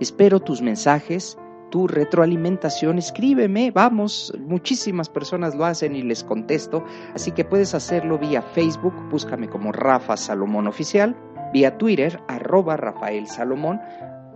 Espero 0.00 0.40
tus 0.40 0.60
mensajes, 0.60 1.38
tu 1.70 1.86
retroalimentación, 1.88 2.98
escríbeme, 2.98 3.70
vamos, 3.72 4.32
muchísimas 4.38 5.08
personas 5.08 5.56
lo 5.56 5.64
hacen 5.64 5.96
y 5.96 6.02
les 6.02 6.22
contesto, 6.22 6.84
así 7.14 7.32
que 7.32 7.44
puedes 7.44 7.74
hacerlo 7.74 8.18
vía 8.18 8.42
Facebook, 8.42 8.94
búscame 9.10 9.48
como 9.48 9.72
Rafa 9.72 10.16
Salomón 10.16 10.68
Oficial, 10.68 11.16
vía 11.52 11.76
Twitter, 11.76 12.20
arroba 12.28 12.76
Rafael 12.76 13.26
Salomón, 13.26 13.80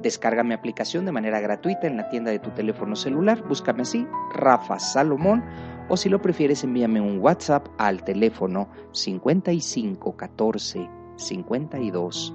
descarga 0.03 0.43
mi 0.43 0.55
aplicación 0.55 1.05
de 1.05 1.13
manera 1.13 1.39
gratuita 1.39 1.87
en 1.87 1.97
la 1.97 2.09
tienda 2.09 2.33
de 2.33 2.41
tu 2.41 2.51
teléfono 2.51 2.97
celular, 2.97 3.47
búscame 3.47 3.83
así, 3.83 4.09
Rafa 4.35 4.81
Salomón, 4.81 5.45
o 5.89 5.97
si 5.97 6.09
lo 6.09 6.21
prefieres 6.21 6.65
envíame 6.65 7.01
un 7.01 7.21
WhatsApp 7.21 7.69
al 7.79 8.03
teléfono 8.03 8.69
5514 8.93 10.91
52 11.17 12.35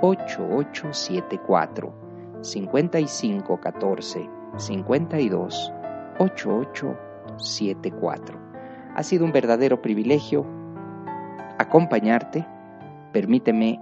8874 0.00 2.07
5514 2.42 4.28
52 4.56 5.72
8874. 6.18 8.40
Ha 8.94 9.02
sido 9.02 9.24
un 9.24 9.32
verdadero 9.32 9.80
privilegio 9.80 10.44
acompañarte. 11.58 12.46
Permíteme 13.12 13.80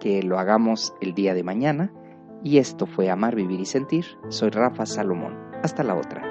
que 0.00 0.22
lo 0.22 0.38
hagamos 0.38 0.94
el 1.00 1.14
día 1.14 1.34
de 1.34 1.42
mañana. 1.42 1.92
Y 2.44 2.58
esto 2.58 2.86
fue 2.86 3.10
Amar, 3.10 3.36
Vivir 3.36 3.60
y 3.60 3.66
Sentir. 3.66 4.04
Soy 4.28 4.50
Rafa 4.50 4.86
Salomón. 4.86 5.36
Hasta 5.62 5.84
la 5.84 5.94
otra. 5.94 6.22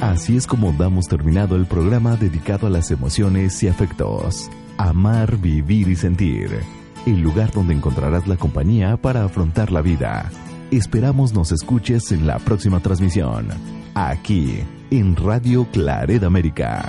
Así 0.00 0.36
es 0.36 0.46
como 0.46 0.72
damos 0.72 1.08
terminado 1.08 1.56
el 1.56 1.66
programa 1.66 2.16
dedicado 2.16 2.66
a 2.66 2.70
las 2.70 2.90
emociones 2.90 3.62
y 3.62 3.68
afectos. 3.68 4.50
Amar, 4.82 5.36
vivir 5.36 5.88
y 5.88 5.94
sentir 5.94 6.58
el 7.04 7.20
lugar 7.20 7.52
donde 7.52 7.74
encontrarás 7.74 8.26
la 8.26 8.36
compañía 8.36 8.96
para 8.96 9.24
afrontar 9.24 9.70
la 9.70 9.82
vida. 9.82 10.30
Esperamos 10.70 11.34
nos 11.34 11.52
escuches 11.52 12.12
en 12.12 12.26
la 12.26 12.38
próxima 12.38 12.80
transmisión, 12.80 13.48
aquí 13.94 14.64
en 14.90 15.16
Radio 15.16 15.66
Claret 15.70 16.22
América. 16.24 16.88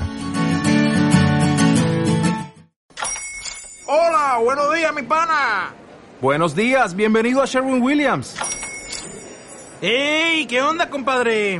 Hola, 3.88 4.40
buenos 4.42 4.74
días, 4.74 4.96
mi 4.96 5.02
pana. 5.02 5.74
Buenos 6.22 6.56
días, 6.56 6.96
bienvenido 6.96 7.42
a 7.42 7.46
Sherwin 7.46 7.82
Williams. 7.82 8.38
¡Ey! 9.82 10.46
¿Qué 10.46 10.62
onda, 10.62 10.90
compadre? 10.90 11.60